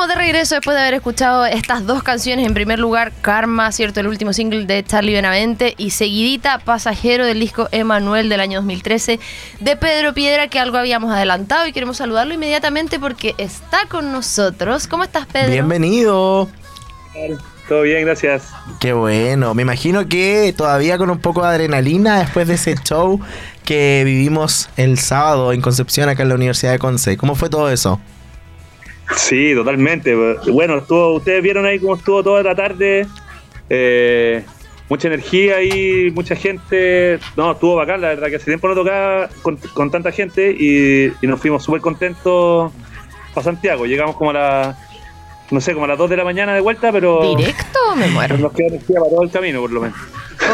Estamos 0.00 0.16
de 0.16 0.24
regreso 0.24 0.54
después 0.54 0.74
de 0.74 0.80
haber 0.80 0.94
escuchado 0.94 1.44
estas 1.44 1.86
dos 1.86 2.02
canciones. 2.02 2.46
En 2.46 2.54
primer 2.54 2.78
lugar, 2.78 3.12
Karma, 3.20 3.70
¿cierto? 3.70 4.00
El 4.00 4.06
último 4.06 4.32
single 4.32 4.64
de 4.64 4.82
Charlie 4.82 5.12
Benavente. 5.12 5.74
Y 5.76 5.90
seguidita, 5.90 6.58
Pasajero 6.58 7.26
del 7.26 7.38
disco 7.38 7.68
Emanuel 7.70 8.30
del 8.30 8.40
año 8.40 8.60
2013 8.60 9.20
de 9.60 9.76
Pedro 9.76 10.14
Piedra, 10.14 10.48
que 10.48 10.58
algo 10.58 10.78
habíamos 10.78 11.12
adelantado 11.12 11.66
y 11.66 11.74
queremos 11.74 11.98
saludarlo 11.98 12.32
inmediatamente 12.32 12.98
porque 12.98 13.34
está 13.36 13.80
con 13.90 14.10
nosotros. 14.10 14.86
¿Cómo 14.86 15.04
estás, 15.04 15.26
Pedro? 15.26 15.52
Bienvenido. 15.52 16.48
Todo 17.68 17.82
bien, 17.82 18.02
gracias. 18.06 18.48
Qué 18.80 18.94
bueno. 18.94 19.52
Me 19.52 19.60
imagino 19.60 20.08
que 20.08 20.54
todavía 20.56 20.96
con 20.96 21.10
un 21.10 21.18
poco 21.18 21.42
de 21.42 21.48
adrenalina 21.48 22.20
después 22.20 22.48
de 22.48 22.54
ese 22.54 22.74
show 22.76 23.20
que 23.66 24.00
vivimos 24.06 24.70
el 24.78 24.98
sábado 24.98 25.52
en 25.52 25.60
Concepción, 25.60 26.08
acá 26.08 26.22
en 26.22 26.30
la 26.30 26.36
Universidad 26.36 26.72
de 26.72 26.78
Conce. 26.78 27.18
¿Cómo 27.18 27.34
fue 27.34 27.50
todo 27.50 27.70
eso? 27.70 28.00
Sí, 29.16 29.54
totalmente. 29.54 30.14
Bueno, 30.50 30.78
estuvo, 30.78 31.14
ustedes 31.14 31.42
vieron 31.42 31.66
ahí 31.66 31.78
cómo 31.78 31.96
estuvo 31.96 32.22
toda 32.22 32.42
la 32.42 32.54
tarde. 32.54 33.06
Eh, 33.68 34.44
mucha 34.88 35.08
energía 35.08 35.56
ahí, 35.56 36.10
mucha 36.14 36.36
gente. 36.36 37.18
No, 37.36 37.52
estuvo 37.52 37.76
bacán, 37.76 38.00
la 38.00 38.08
verdad, 38.08 38.28
que 38.28 38.36
hace 38.36 38.46
tiempo 38.46 38.68
no 38.68 38.74
tocaba 38.74 39.28
con, 39.42 39.90
tanta 39.90 40.12
gente 40.12 40.50
y, 40.58 41.12
y 41.20 41.26
nos 41.26 41.40
fuimos 41.40 41.64
súper 41.64 41.80
contentos 41.80 42.72
para 43.34 43.44
Santiago. 43.44 43.86
Llegamos 43.86 44.16
como 44.16 44.30
a 44.30 44.34
la 44.34 44.78
no 45.50 45.60
sé, 45.60 45.72
como 45.72 45.84
a 45.84 45.88
las 45.88 45.98
2 45.98 46.10
de 46.10 46.16
la 46.16 46.24
mañana 46.24 46.54
de 46.54 46.60
vuelta, 46.60 46.92
pero. 46.92 47.34
¿Directo? 47.36 47.96
Me 47.96 48.06
muero. 48.08 48.38
Nos 48.38 48.52
queda 48.52 48.68
energía 48.68 49.00
para 49.00 49.10
todo 49.10 49.22
el 49.22 49.30
camino, 49.30 49.60
por 49.60 49.72
lo 49.72 49.80
menos. 49.80 49.98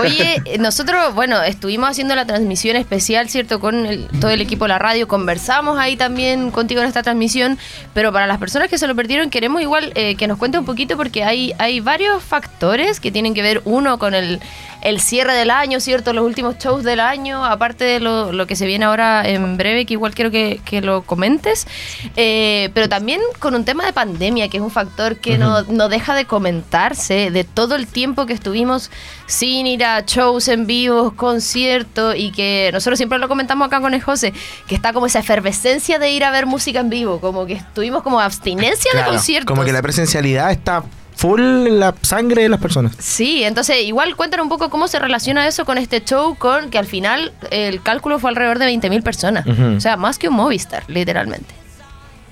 Oye, 0.01 0.43
nosotros, 0.59 1.15
bueno, 1.15 1.43
estuvimos 1.43 1.91
haciendo 1.91 2.15
la 2.15 2.27
transmisión 2.27 2.77
especial, 2.77 3.29
¿cierto? 3.29 3.61
Con 3.61 4.09
todo 4.21 4.31
el 4.31 4.41
equipo 4.41 4.65
de 4.65 4.71
la 4.71 4.79
radio, 4.79 5.09
conversamos 5.09 5.79
ahí 5.79 5.97
también 5.97 6.51
contigo 6.51 6.81
en 6.81 6.89
esta 6.89 7.03
transmisión, 7.03 7.59
pero 7.95 8.13
para 8.13 8.27
las 8.27 8.39
personas 8.39 8.69
que 8.69 8.79
se 8.79 8.87
lo 8.87 8.95
perdieron, 8.95 9.31
queremos 9.31 9.63
igual 9.63 9.93
eh, 9.95 10.17
que 10.17 10.27
nos 10.27 10.39
cuente 10.39 10.59
un 10.59 10.65
poquito 10.65 10.97
porque 10.97 11.25
hay, 11.25 11.55
hay 11.59 11.81
varios 11.81 12.23
factores 12.23 13.01
que 13.01 13.11
tienen 13.11 13.33
que 13.33 13.43
ver, 13.43 13.63
uno, 13.65 13.99
con 13.99 14.15
el, 14.15 14.41
el 14.87 15.01
cierre 15.01 15.35
del 15.35 15.51
año, 15.51 15.81
¿cierto? 15.81 16.13
Los 16.13 16.25
últimos 16.25 16.59
shows 16.59 16.85
del 16.85 17.01
año, 17.01 17.45
aparte 17.45 17.85
de 17.85 17.99
lo, 17.99 18.33
lo 18.33 18.47
que 18.47 18.55
se 18.55 18.67
viene 18.67 18.85
ahora 18.85 19.29
en 19.29 19.57
breve, 19.57 19.85
que 19.85 19.95
igual 19.95 20.15
quiero 20.15 20.31
que, 20.31 20.61
que 20.65 20.81
lo 20.81 21.03
comentes, 21.03 21.67
eh, 22.15 22.71
pero 22.73 22.89
también 22.89 23.21
con 23.41 23.57
un 23.57 23.65
tema 23.65 23.85
de 23.85 23.93
pandemia, 23.93 24.49
que 24.49 24.59
es 24.59 24.63
un 24.63 24.71
factor 24.71 25.17
que 25.17 25.39
no, 25.39 25.63
no 25.65 25.89
deja 25.89 26.15
de 26.15 26.25
comentarse 26.25 27.33
de 27.33 27.43
todo 27.43 27.75
el 27.75 27.89
tiempo 27.89 28.27
que 28.27 28.33
estuvimos 28.33 28.93
sin 29.27 29.67
ir 29.67 29.85
a 29.85 30.03
shows 30.03 30.47
en 30.47 30.69
vivo, 30.69 31.15
conciertos, 31.17 32.15
y 32.17 32.31
que 32.31 32.71
nosotros 32.73 32.97
siempre 32.97 33.19
lo 33.19 33.27
comentamos 33.27 33.67
acá 33.67 33.81
con 33.81 33.93
el 33.93 34.01
José, 34.01 34.33
que 34.69 34.77
está 34.77 34.93
como 34.93 35.07
esa 35.07 35.19
efervescencia 35.19 35.99
de 35.99 36.13
ir 36.13 36.23
a 36.23 36.31
ver 36.31 36.47
música 36.47 36.79
en 36.79 36.91
vivo, 36.91 37.21
como 37.21 37.45
que 37.45 37.55
estuvimos 37.55 38.05
como 38.05 38.21
abstinencia 38.21 38.93
de 38.95 39.05
conciertos. 39.05 39.49
Como 39.49 39.65
que 39.65 39.73
la 39.73 39.83
presencialidad 39.83 40.53
está 40.53 40.85
full 41.17 41.41
la 41.41 41.95
sangre 42.03 42.43
de 42.43 42.49
las 42.49 42.61
personas. 42.61 42.95
Sí, 42.99 43.43
entonces 43.43 43.83
igual 43.83 44.15
cuéntanos 44.17 44.45
un 44.45 44.51
poco 44.51 44.71
cómo 44.71 44.87
se 44.87 44.99
relaciona 44.99 45.49
eso 45.49 45.65
con 45.65 45.79
este 45.79 46.05
show, 46.05 46.37
con 46.37 46.71
que 46.71 46.79
al 46.79 46.87
final 46.87 47.33
el 47.51 47.83
cálculo 47.83 48.19
fue 48.19 48.31
alrededor 48.31 48.59
de 48.59 48.67
20.000 48.67 49.03
personas. 49.03 49.47
O 49.47 49.81
sea, 49.81 49.97
más 49.97 50.19
que 50.19 50.29
un 50.29 50.37
Movistar, 50.37 50.85
literalmente. 50.89 51.55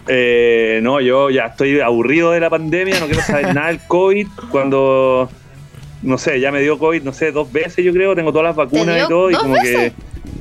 Eh, 0.06 0.80
no, 0.82 1.00
yo 1.00 1.30
ya 1.30 1.46
estoy 1.46 1.80
aburrido 1.80 2.32
de 2.32 2.40
la 2.40 2.50
pandemia, 2.50 3.00
no 3.00 3.06
quiero 3.06 3.22
saber 3.22 3.54
nada 3.54 3.68
del 3.68 3.80
COVID. 3.88 4.28
Cuando, 4.50 5.30
no 6.02 6.18
sé, 6.18 6.38
ya 6.40 6.52
me 6.52 6.60
dio 6.60 6.78
COVID, 6.78 7.02
no 7.02 7.14
sé, 7.14 7.32
dos 7.32 7.50
veces 7.50 7.82
yo 7.82 7.92
creo, 7.92 8.14
tengo 8.14 8.30
todas 8.30 8.48
las 8.48 8.56
vacunas 8.56 9.02
y 9.02 9.08
todo, 9.08 9.30
y 9.30 9.34
como 9.34 9.54
que 9.54 9.92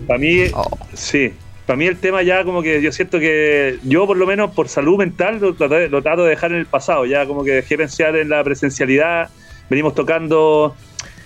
para 0.06 0.20
mí, 0.20 0.44
oh. 0.54 0.78
sí, 0.94 1.32
para 1.66 1.78
mí 1.78 1.86
el 1.86 1.98
tema 1.98 2.22
ya 2.24 2.44
como 2.44 2.62
que 2.62 2.82
yo 2.82 2.92
siento 2.92 3.20
que 3.20 3.80
yo 3.84 4.06
por 4.06 4.18
lo 4.18 4.28
menos 4.28 4.52
por 4.52 4.68
salud 4.68 4.98
mental 4.98 5.40
lo, 5.40 5.54
trato 5.56 6.24
de 6.24 6.30
dejar 6.30 6.52
en 6.52 6.58
el 6.58 6.66
pasado, 6.66 7.06
ya 7.06 7.26
como 7.26 7.44
que 7.44 7.52
dejé 7.52 7.78
pensar 7.78 8.16
en 8.16 8.30
la 8.30 8.44
presencialidad, 8.44 9.30
venimos 9.70 9.96
tocando 9.96 10.76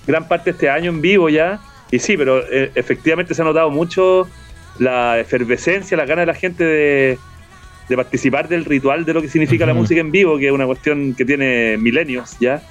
gran 0.05 0.27
parte 0.27 0.45
de 0.45 0.51
este 0.51 0.69
año 0.69 0.91
en 0.91 1.01
vivo 1.01 1.29
ya, 1.29 1.59
y 1.91 1.99
sí, 1.99 2.17
pero 2.17 2.43
eh, 2.51 2.71
efectivamente 2.75 3.33
se 3.33 3.41
ha 3.41 3.45
notado 3.45 3.71
mucho 3.71 4.27
la 4.77 5.19
efervescencia, 5.19 5.97
la 5.97 6.05
gana 6.05 6.21
de 6.21 6.27
la 6.27 6.35
gente 6.35 6.63
de, 6.63 7.17
participar 7.95 8.47
del 8.47 8.65
ritual 8.65 9.05
de 9.05 9.13
lo 9.13 9.21
que 9.21 9.29
significa 9.29 9.65
la 9.65 9.73
música 9.73 10.01
en 10.01 10.11
vivo, 10.11 10.37
que 10.37 10.47
es 10.47 10.51
una 10.51 10.65
cuestión 10.65 11.15
que 11.15 11.25
tiene 11.25 11.77
milenios 11.77 12.37
ya, 12.39 12.61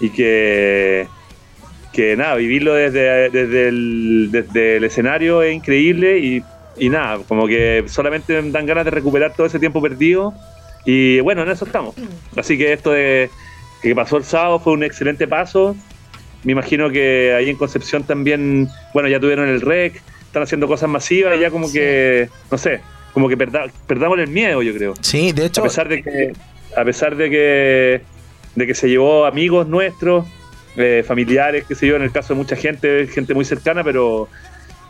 y 0.00 0.10
que 0.10 1.08
que 1.92 2.14
nada, 2.14 2.34
vivirlo 2.34 2.74
desde, 2.74 3.30
desde, 3.30 3.68
el, 3.68 4.28
desde 4.30 4.76
el 4.76 4.84
escenario 4.84 5.40
es 5.42 5.54
increíble 5.54 6.18
y 6.18 6.42
y 6.78 6.88
nada, 6.88 7.18
como 7.26 7.46
que 7.46 7.84
solamente 7.86 8.40
dan 8.50 8.66
ganas 8.66 8.84
de 8.84 8.90
recuperar 8.90 9.34
todo 9.34 9.46
ese 9.46 9.58
tiempo 9.58 9.80
perdido. 9.80 10.34
Y 10.84 11.20
bueno, 11.20 11.42
en 11.42 11.48
eso 11.48 11.64
estamos. 11.64 11.94
Así 12.36 12.56
que 12.56 12.72
esto 12.72 12.92
de 12.92 13.30
que 13.82 13.94
pasó 13.94 14.16
el 14.16 14.24
sábado 14.24 14.58
fue 14.58 14.72
un 14.72 14.84
excelente 14.84 15.26
paso. 15.26 15.76
Me 16.44 16.52
imagino 16.52 16.90
que 16.90 17.34
ahí 17.34 17.50
en 17.50 17.56
Concepción 17.56 18.04
también, 18.04 18.68
bueno, 18.94 19.08
ya 19.08 19.18
tuvieron 19.18 19.48
el 19.48 19.60
REC, 19.60 20.00
están 20.22 20.42
haciendo 20.42 20.68
cosas 20.68 20.88
masivas, 20.88 21.36
y 21.36 21.40
ya 21.40 21.50
como 21.50 21.72
que, 21.72 22.28
no 22.50 22.58
sé, 22.58 22.80
como 23.12 23.28
que 23.28 23.36
perdamos 23.36 24.18
el 24.18 24.28
miedo, 24.28 24.62
yo 24.62 24.72
creo. 24.74 24.94
Sí, 25.00 25.32
de 25.32 25.46
hecho. 25.46 25.62
A 25.62 25.64
pesar 25.64 25.88
de 25.88 26.02
que, 26.02 26.32
a 26.76 26.84
pesar 26.84 27.16
de 27.16 27.30
que, 27.30 28.00
de 28.54 28.66
que 28.66 28.74
se 28.74 28.88
llevó 28.88 29.26
amigos 29.26 29.66
nuestros, 29.66 30.26
eh, 30.76 31.02
familiares, 31.06 31.64
que 31.64 31.74
se 31.74 31.86
yo, 31.86 31.96
en 31.96 32.02
el 32.02 32.12
caso 32.12 32.34
de 32.34 32.38
mucha 32.38 32.54
gente, 32.54 33.06
gente 33.06 33.32
muy 33.32 33.44
cercana, 33.44 33.82
pero 33.82 34.28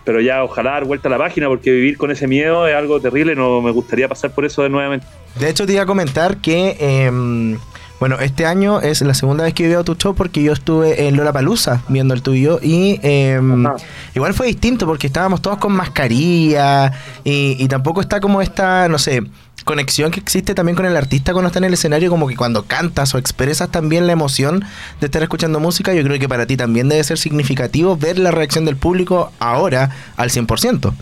pero 0.06 0.20
ya 0.20 0.44
ojalá 0.44 0.70
dar 0.70 0.84
vuelta 0.84 1.08
a 1.08 1.10
la 1.10 1.18
página 1.18 1.48
porque 1.48 1.72
vivir 1.72 1.98
con 1.98 2.12
ese 2.12 2.28
miedo 2.28 2.66
es 2.68 2.76
algo 2.76 3.00
terrible, 3.00 3.34
no 3.34 3.60
me 3.60 3.72
gustaría 3.72 4.08
pasar 4.08 4.30
por 4.30 4.44
eso 4.44 4.62
de 4.62 4.70
nuevamente. 4.70 5.04
De 5.38 5.50
hecho 5.50 5.66
te 5.66 5.72
iba 5.72 5.82
a 5.82 5.86
comentar 5.86 6.36
que 6.36 6.76
em, 6.78 7.58
bueno, 7.98 8.16
este 8.20 8.46
año 8.46 8.80
es 8.80 9.02
la 9.02 9.14
segunda 9.14 9.42
vez 9.42 9.52
que 9.52 9.66
veo 9.66 9.82
tu 9.82 9.96
show 9.96 10.14
porque 10.14 10.44
yo 10.44 10.52
estuve 10.52 11.08
en 11.08 11.16
Lola 11.16 11.32
Palusa 11.32 11.82
viendo 11.88 12.14
el 12.14 12.22
tuyo 12.22 12.60
y 12.62 13.00
em, 13.02 13.66
igual 14.14 14.32
fue 14.32 14.46
distinto 14.46 14.86
porque 14.86 15.08
estábamos 15.08 15.42
todos 15.42 15.58
con 15.58 15.72
mascarilla 15.72 16.92
y, 17.24 17.56
y 17.58 17.66
tampoco 17.66 18.00
está 18.00 18.20
como 18.20 18.40
esta, 18.40 18.88
no 18.88 18.98
sé, 18.98 19.24
conexión 19.66 20.12
que 20.12 20.20
existe 20.20 20.54
también 20.54 20.76
con 20.76 20.86
el 20.86 20.96
artista 20.96 21.32
cuando 21.32 21.48
está 21.48 21.58
en 21.58 21.64
el 21.64 21.74
escenario, 21.74 22.08
como 22.08 22.28
que 22.28 22.36
cuando 22.36 22.66
cantas 22.66 23.14
o 23.16 23.18
expresas 23.18 23.68
también 23.68 24.06
la 24.06 24.12
emoción 24.12 24.64
de 25.00 25.06
estar 25.06 25.22
escuchando 25.22 25.58
música, 25.58 25.92
yo 25.92 26.04
creo 26.04 26.20
que 26.20 26.28
para 26.28 26.46
ti 26.46 26.56
también 26.56 26.88
debe 26.88 27.02
ser 27.02 27.18
significativo 27.18 27.96
ver 27.96 28.16
la 28.16 28.30
reacción 28.30 28.64
del 28.64 28.76
público 28.76 29.32
ahora 29.40 29.90
al 30.16 30.30
100%. 30.30 30.94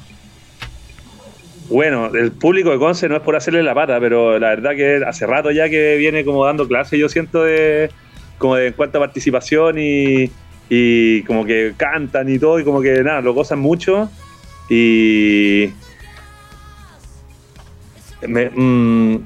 Bueno, 1.69 2.07
el 2.15 2.33
público 2.33 2.71
de 2.71 2.79
Conce 2.79 3.07
no 3.07 3.17
es 3.17 3.23
por 3.23 3.37
hacerle 3.37 3.63
la 3.63 3.75
pata, 3.75 4.01
pero 4.01 4.39
la 4.39 4.49
verdad 4.49 4.71
que 4.75 5.03
hace 5.07 5.27
rato 5.27 5.51
ya 5.51 5.69
que 5.69 5.97
viene 5.97 6.25
como 6.25 6.47
dando 6.47 6.67
clases, 6.67 6.99
yo 6.99 7.11
siento 7.11 7.45
de 7.45 7.91
como 8.39 8.57
de 8.57 8.69
en 8.69 8.73
cuanto 8.73 8.97
a 8.97 9.03
participación 9.03 9.79
y, 9.79 10.31
y 10.71 11.23
como 11.25 11.45
que 11.45 11.75
cantan 11.77 12.31
y 12.31 12.39
todo, 12.39 12.59
y 12.59 12.65
como 12.65 12.81
que 12.81 13.03
nada, 13.03 13.21
lo 13.21 13.35
gozan 13.35 13.59
mucho. 13.59 14.11
Y, 14.71 15.69
Mm, 18.29 19.17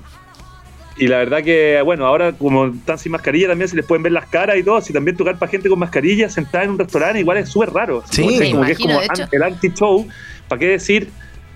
y 0.96 1.06
la 1.06 1.18
verdad 1.18 1.42
que, 1.44 1.80
bueno, 1.84 2.06
ahora 2.06 2.32
como 2.32 2.66
están 2.66 2.98
sin 2.98 3.12
mascarilla 3.12 3.48
también 3.48 3.68
se 3.68 3.76
les 3.76 3.84
pueden 3.84 4.02
ver 4.02 4.12
las 4.12 4.26
caras 4.26 4.56
y 4.56 4.62
todo. 4.62 4.80
Si 4.80 4.92
también 4.92 5.16
tocar 5.16 5.38
para 5.38 5.50
gente 5.50 5.68
con 5.68 5.78
mascarilla 5.78 6.28
sentada 6.28 6.64
en 6.64 6.70
un 6.70 6.78
restaurante 6.78 7.20
igual 7.20 7.38
es 7.38 7.48
súper 7.48 7.70
raro. 7.70 8.02
Sí, 8.10 8.50
como 8.50 8.64
que 8.64 8.72
es 8.72 8.78
como 8.78 9.00
el 9.32 9.42
anti-show. 9.42 10.06
¿Para 10.48 10.58
qué 10.58 10.66
decir? 10.68 11.08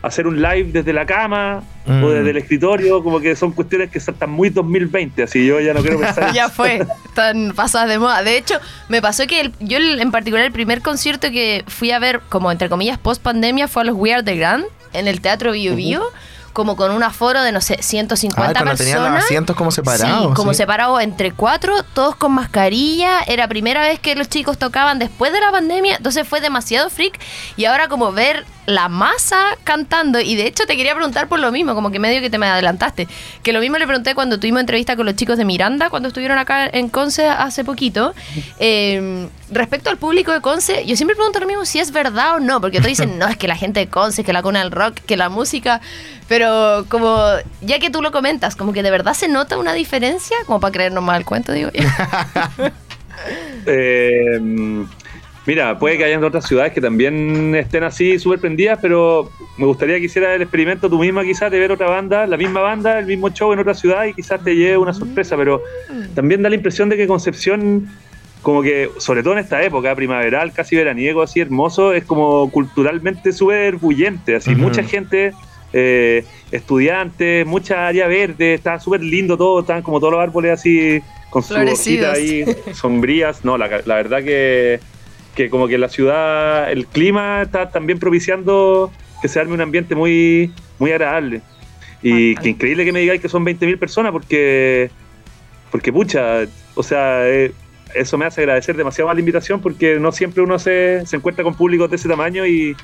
hacer 0.03 0.27
un 0.27 0.43
live 0.43 0.71
desde 0.73 0.93
la 0.93 1.07
cama 1.07 1.63
o 1.87 1.91
mm. 1.91 2.11
desde 2.11 2.31
el 2.31 2.37
escritorio, 2.37 3.03
como 3.03 3.21
que 3.21 3.35
son 3.37 3.53
cuestiones 3.53 3.91
que 3.91 3.99
están 3.99 4.31
muy 4.31 4.51
2020, 4.51 5.23
así 5.23 5.47
yo 5.47 5.61
ya 5.61 5.73
no 5.73 5.81
quiero 5.81 6.01
pensar. 6.01 6.33
ya 6.33 6.49
fue, 6.49 6.85
están 7.07 7.53
pasadas 7.55 7.89
de 7.89 7.99
moda. 7.99 8.23
De 8.23 8.37
hecho, 8.37 8.57
me 8.89 9.01
pasó 9.01 9.27
que 9.27 9.53
yo 9.61 9.79
en 9.79 10.11
particular 10.11 10.45
el 10.45 10.53
primer 10.53 10.83
concierto 10.83 11.31
que 11.31 11.65
fui 11.69 11.93
a 11.93 11.99
ver, 11.99 12.21
como 12.29 12.51
entre 12.51 12.69
comillas, 12.69 12.99
post 12.99 13.23
pandemia, 13.23 13.69
fue 13.69 13.83
a 13.83 13.85
los 13.87 13.97
We 13.97 14.13
Are 14.13 14.23
The 14.23 14.37
Grand 14.37 14.65
en 14.93 15.09
el 15.09 15.21
Teatro 15.21 15.53
Bio 15.53 15.77
Bio 15.77 16.03
como 16.53 16.77
con 16.77 16.91
un 16.91 17.03
aforo 17.03 17.43
de, 17.43 17.53
no 17.53 17.61
sé, 17.61 17.83
150 17.83 18.43
ah, 18.43 18.53
personas. 18.53 18.79
tenían 18.79 19.03
los 19.03 19.25
asientos 19.25 19.57
como 19.57 19.71
separados. 19.71 20.29
Sí, 20.29 20.35
como 20.35 20.55
separados 20.55 21.01
entre 21.03 21.33
cuatro, 21.33 21.83
todos 21.83 22.17
con 22.17 22.33
mascarilla. 22.33 23.21
Era 23.27 23.49
primera 23.49 23.83
vez 23.83 23.99
que 24.01 24.15
los 24.15 24.29
chicos 24.29 24.59
tocaban 24.59 24.99
después 24.99 25.33
de 25.33 25.41
la 25.41 25.51
pandemia, 25.51 25.97
entonces 25.97 26.27
fue 26.27 26.41
demasiado 26.41 26.91
freak. 26.91 27.19
Y 27.57 27.65
ahora 27.65 27.89
como 27.89 28.13
ver 28.13 28.45
la 28.67 28.89
masa 28.89 29.59
cantando, 29.65 30.21
y 30.21 30.37
de 30.37 30.47
hecho 30.47 30.67
te 30.67 30.77
quería 30.77 30.95
preguntar 30.95 31.29
por 31.29 31.41
lo 31.41 31.51
mismo, 31.51 31.75
como 31.75 31.91
que 31.91 31.99
medio 31.99 32.21
que 32.21 32.31
te 32.31 32.39
me 32.39 32.47
adelantaste, 32.47 33.09
que 33.43 33.53
lo 33.53 33.61
mismo 33.61 33.79
le 33.79 33.87
pregunté 33.87 34.15
cuando 34.15 34.39
tuvimos 34.39 34.61
entrevista 34.61 34.97
con 34.97 35.07
los 35.07 35.17
chicos 35.17 35.37
de 35.39 35.45
Miranda, 35.45 35.91
cuando 35.91 36.09
estuvieron 36.09 36.39
acá 36.39 36.67
en 36.67 36.89
Conce 36.89 37.29
hace 37.29 37.65
poquito. 37.65 38.15
Eh, 38.65 39.29
respecto 39.51 39.91
al 39.91 39.97
público 39.97 40.31
de 40.31 40.41
Conce, 40.41 40.85
yo 40.87 40.95
siempre 40.95 41.17
pregunto 41.17 41.41
lo 41.41 41.47
mismo 41.47 41.65
si 41.65 41.81
es 41.81 41.91
verdad 41.91 42.37
o 42.37 42.41
no, 42.41 42.61
porque 42.61 42.79
todos 42.79 42.89
dicen, 42.89 43.19
no, 43.19 43.27
es 43.27 43.37
que 43.37 43.49
la 43.49 43.57
gente 43.57 43.81
de 43.81 43.89
Conce, 43.89 44.23
que 44.25 44.33
la 44.33 44.43
cuna 44.43 44.61
del 44.61 44.71
rock, 44.71 44.95
que 45.01 45.17
la 45.17 45.29
música, 45.29 45.81
pero 46.29 46.85
como, 46.89 47.19
ya 47.61 47.79
que 47.79 47.91
tú 47.91 48.03
lo 48.03 48.13
comentas, 48.13 48.57
como 48.57 48.73
que 48.73 48.83
de 48.83 48.91
verdad 48.91 49.15
se 49.15 49.29
nota 49.29 49.59
una 49.59 49.73
diferencia, 49.73 50.37
como 50.47 50.61
para 50.61 50.73
creernos 50.73 51.03
mal 51.03 51.19
el 51.19 51.25
cuento, 51.25 51.53
digo. 51.53 51.71
eh, 53.67 54.41
Mira, 55.45 55.77
puede 55.79 55.99
que 55.99 56.05
hayan 56.05 56.23
otras 56.23 56.47
ciudades 56.47 56.73
que 56.73 56.81
también 56.81 57.55
estén 57.57 57.83
así 57.83 58.19
súper 58.19 58.39
prendidas, 58.39 58.79
pero 58.81 59.29
me 59.57 59.67
gustaría 59.67 59.99
que 59.99 60.05
hicieras 60.05 60.37
el 60.37 60.43
experimento 60.43 60.89
tú 60.89 60.99
misma 61.01 61.25
quizás 61.25 61.51
de 61.51 61.59
ver 61.59 61.73
otra 61.73 61.89
banda, 61.89 62.27
la 62.29 62.37
misma 62.37 62.61
banda, 62.61 62.99
el 62.99 63.07
mismo 63.07 63.29
show 63.31 63.53
en 63.53 63.59
otra 63.59 63.75
ciudad 63.75 64.05
y 64.05 64.15
quizás 64.15 64.43
te 64.45 64.55
lleve 64.55 64.79
una 64.79 64.95
sorpresa, 64.95 65.37
pero 65.37 65.61
también 66.15 66.43
da 66.43 66.49
la 66.49 66.55
impresión 66.55 66.89
de 66.89 66.97
que 66.97 67.09
Concepción, 67.09 67.89
como 68.43 68.63
que, 68.63 68.91
sobre 68.99 69.25
todo 69.25 69.33
en 69.33 69.41
esta 69.41 69.61
época, 69.65 69.97
primaveral, 69.97 70.53
casi 70.53 70.77
veraniego, 70.77 71.23
así 71.23 71.41
hermoso, 71.41 71.93
es 71.93 72.05
como 72.05 72.49
culturalmente 72.51 73.33
súper 73.33 73.77
bullente, 73.77 74.37
así, 74.37 74.55
mucha 74.55 74.85
gente... 74.85 75.33
Eh, 75.75 76.23
estudiantes, 76.51 77.47
mucha 77.47 77.87
área 77.87 78.07
verde, 78.07 78.53
está 78.53 78.79
súper 78.79 79.03
lindo 79.03 79.39
todo, 79.39 79.61
están 79.61 79.81
como 79.81 79.99
todos 80.01 80.13
los 80.13 80.23
árboles 80.23 80.53
así 80.53 81.01
con 81.31 81.43
sus 81.43 81.57
hojitas 81.57 82.19
ahí 82.19 82.45
sombrías. 82.75 83.43
No, 83.43 83.57
la, 83.57 83.81
la 83.87 83.95
verdad 83.95 84.23
que 84.23 84.79
que 85.35 85.51
como 85.51 85.69
que 85.69 85.79
la 85.79 85.89
ciudad, 85.89 86.71
el 86.71 86.87
clima 86.87 87.43
está 87.43 87.71
también 87.71 87.99
propiciando 87.99 88.93
que 89.21 89.29
se 89.29 89.41
arme 89.41 89.55
un 89.55 89.61
ambiente 89.61 89.95
muy, 89.95 90.53
muy 90.79 90.91
agradable. 90.93 91.43
Y 92.03 92.35
que 92.37 92.49
increíble 92.51 92.85
que 92.85 92.93
me 92.93 93.01
digáis 93.01 93.21
que 93.21 93.29
son 93.29 93.45
20.000 93.45 93.79
personas 93.79 94.13
porque, 94.13 94.91
porque 95.71 95.93
pucha, 95.93 96.41
o 96.75 96.83
sea, 96.83 97.29
eh, 97.29 97.53
eso 97.95 98.19
me 98.19 98.27
hace 98.27 98.41
agradecer 98.41 98.77
demasiado 98.77 99.13
la 99.13 99.21
invitación 99.21 99.61
porque 99.61 100.01
no 100.01 100.11
siempre 100.11 100.43
uno 100.43 100.59
se, 100.59 101.07
se 101.07 101.17
encuentra 101.17 101.45
con 101.45 101.55
públicos 101.55 101.89
de 101.89 101.97
ese 101.97 102.09
tamaño 102.09 102.45
y, 102.45 102.75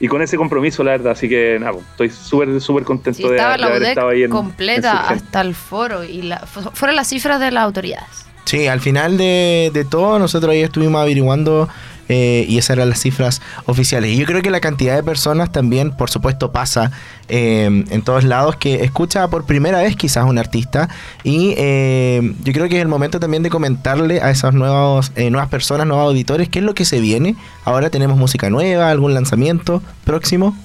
y 0.00 0.08
con 0.08 0.22
ese 0.22 0.36
compromiso, 0.36 0.82
la 0.82 0.92
verdad. 0.92 1.12
Así 1.12 1.28
que 1.28 1.58
nada, 1.60 1.72
pues, 1.72 1.86
estoy 1.90 2.10
súper, 2.10 2.60
súper 2.60 2.84
contento 2.84 3.30
de, 3.30 3.40
haber 3.40 3.82
estado 3.82 4.08
ahí 4.08 4.24
en, 4.24 4.30
completa 4.30 5.08
hasta 5.08 5.40
el 5.40 5.54
foro 5.54 6.04
y 6.04 6.22
la, 6.22 6.38
fueron 6.46 6.96
las 6.96 7.08
cifras 7.08 7.40
de 7.40 7.50
las 7.50 7.64
autoridades. 7.64 8.27
Sí, 8.48 8.66
al 8.66 8.80
final 8.80 9.18
de, 9.18 9.70
de 9.74 9.84
todo, 9.84 10.18
nosotros 10.18 10.52
ahí 10.52 10.62
estuvimos 10.62 11.02
averiguando 11.02 11.68
eh, 12.08 12.46
y 12.48 12.56
esas 12.56 12.78
eran 12.78 12.88
las 12.88 12.98
cifras 12.98 13.42
oficiales. 13.66 14.10
Y 14.10 14.16
yo 14.16 14.24
creo 14.24 14.40
que 14.40 14.50
la 14.50 14.60
cantidad 14.60 14.96
de 14.96 15.02
personas 15.02 15.52
también, 15.52 15.90
por 15.94 16.08
supuesto, 16.08 16.50
pasa 16.50 16.90
eh, 17.28 17.66
en 17.66 18.00
todos 18.00 18.24
lados 18.24 18.56
que 18.56 18.76
escucha 18.76 19.28
por 19.28 19.44
primera 19.44 19.82
vez 19.82 19.96
quizás 19.96 20.24
un 20.24 20.38
artista 20.38 20.88
y 21.24 21.52
eh, 21.58 22.22
yo 22.42 22.54
creo 22.54 22.70
que 22.70 22.76
es 22.76 22.80
el 22.80 22.88
momento 22.88 23.20
también 23.20 23.42
de 23.42 23.50
comentarle 23.50 24.22
a 24.22 24.30
esas 24.30 24.54
nuevos, 24.54 25.12
nuevas 25.14 25.50
personas, 25.50 25.86
nuevos 25.86 26.06
auditores, 26.06 26.48
qué 26.48 26.60
es 26.60 26.64
lo 26.64 26.72
que 26.72 26.86
se 26.86 27.00
viene. 27.00 27.36
Ahora 27.66 27.90
tenemos 27.90 28.16
música 28.16 28.48
nueva, 28.48 28.88
algún 28.88 29.12
lanzamiento 29.12 29.82
próximo. 30.04 30.56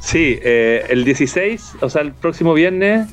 Sí, 0.00 0.38
el 0.42 1.04
16, 1.04 1.74
o 1.82 1.90
sea, 1.90 2.00
el 2.00 2.12
próximo 2.12 2.54
viernes 2.54 3.06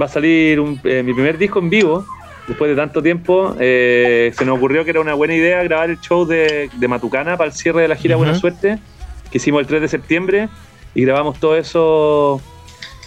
va 0.00 0.06
a 0.06 0.08
salir 0.08 0.60
mi 0.60 1.14
primer 1.14 1.38
disco 1.38 1.60
en 1.60 1.70
vivo 1.70 2.04
después 2.48 2.70
de 2.70 2.76
tanto 2.76 3.02
tiempo, 3.02 3.56
eh, 3.60 4.32
se 4.34 4.44
nos 4.44 4.56
ocurrió 4.56 4.84
que 4.84 4.90
era 4.90 5.00
una 5.00 5.14
buena 5.14 5.34
idea 5.34 5.62
grabar 5.62 5.90
el 5.90 6.00
show 6.00 6.26
de, 6.26 6.70
Matucana 6.88 7.36
para 7.36 7.50
el 7.50 7.56
cierre 7.56 7.82
de 7.82 7.88
la 7.88 7.96
gira 7.96 8.16
Buena 8.16 8.34
Suerte, 8.34 8.78
que 9.30 9.38
hicimos 9.38 9.60
el 9.60 9.66
3 9.66 9.82
de 9.82 9.88
septiembre, 9.88 10.48
y 10.94 11.02
grabamos 11.04 11.38
todo 11.38 11.56
eso 11.56 12.40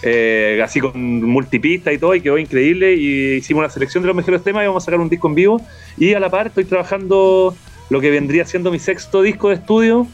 eh, 0.02 0.60
así 0.64 0.80
con 0.80 1.22
multipista 1.22 1.92
y 1.92 1.98
todo, 1.98 2.14
y 2.14 2.20
quedó 2.20 2.38
increíble, 2.38 2.94
y 2.94 3.34
hicimos 3.36 3.60
una 3.60 3.70
selección 3.70 4.02
de 4.02 4.08
los 4.08 4.16
mejores 4.16 4.42
temas 4.42 4.64
y 4.64 4.66
vamos 4.66 4.82
a 4.82 4.86
sacar 4.86 5.00
un 5.00 5.08
disco 5.08 5.28
en 5.28 5.34
vivo, 5.34 5.60
y 5.96 6.14
a 6.14 6.20
la 6.20 6.30
par 6.30 6.48
estoy 6.48 6.64
trabajando 6.64 7.54
lo 7.90 8.00
que 8.00 8.10
vendría 8.10 8.44
siendo 8.44 8.70
mi 8.70 8.78
sexto 8.78 9.22
disco 9.22 9.50
de 9.50 9.56
estudio, 9.56 10.06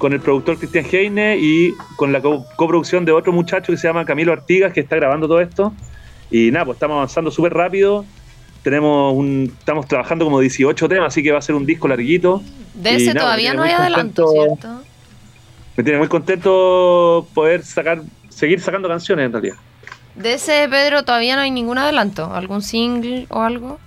con 0.00 0.14
el 0.14 0.20
productor 0.20 0.56
Cristian 0.56 0.86
Heine 0.90 1.36
y 1.38 1.74
con 1.96 2.10
la 2.10 2.22
coproducción 2.22 3.04
de 3.04 3.12
otro 3.12 3.32
muchacho 3.32 3.70
que 3.70 3.76
se 3.76 3.86
llama 3.86 4.06
Camilo 4.06 4.32
Artigas, 4.32 4.72
que 4.72 4.80
está 4.80 4.96
grabando 4.96 5.28
todo 5.28 5.42
esto. 5.42 5.74
Y 6.30 6.50
nada, 6.50 6.64
pues 6.64 6.76
estamos 6.76 6.94
avanzando 6.94 7.30
súper 7.30 7.52
rápido 7.52 8.06
tenemos 8.62 9.14
un, 9.14 9.54
estamos 9.58 9.86
trabajando 9.86 10.24
como 10.24 10.40
18 10.40 10.88
temas, 10.88 11.08
así 11.08 11.22
que 11.22 11.32
va 11.32 11.38
a 11.38 11.42
ser 11.42 11.54
un 11.54 11.66
disco 11.66 11.88
larguito. 11.88 12.42
De 12.74 12.96
ese 12.96 13.14
todavía 13.14 13.54
no 13.54 13.62
hay 13.62 13.72
adelanto, 13.72 14.28
¿cierto? 14.28 14.82
Me 15.76 15.84
tiene 15.84 15.98
muy 15.98 16.08
contento 16.08 17.26
poder 17.34 17.62
sacar, 17.62 18.02
seguir 18.28 18.60
sacando 18.60 18.88
canciones 18.88 19.26
en 19.26 19.32
realidad. 19.32 19.56
De 20.14 20.34
ese, 20.34 20.68
Pedro, 20.68 21.04
todavía 21.04 21.36
no 21.36 21.42
hay 21.42 21.50
ningún 21.50 21.78
adelanto, 21.78 22.34
algún 22.34 22.62
single 22.62 23.26
o 23.30 23.40
algo. 23.40 23.78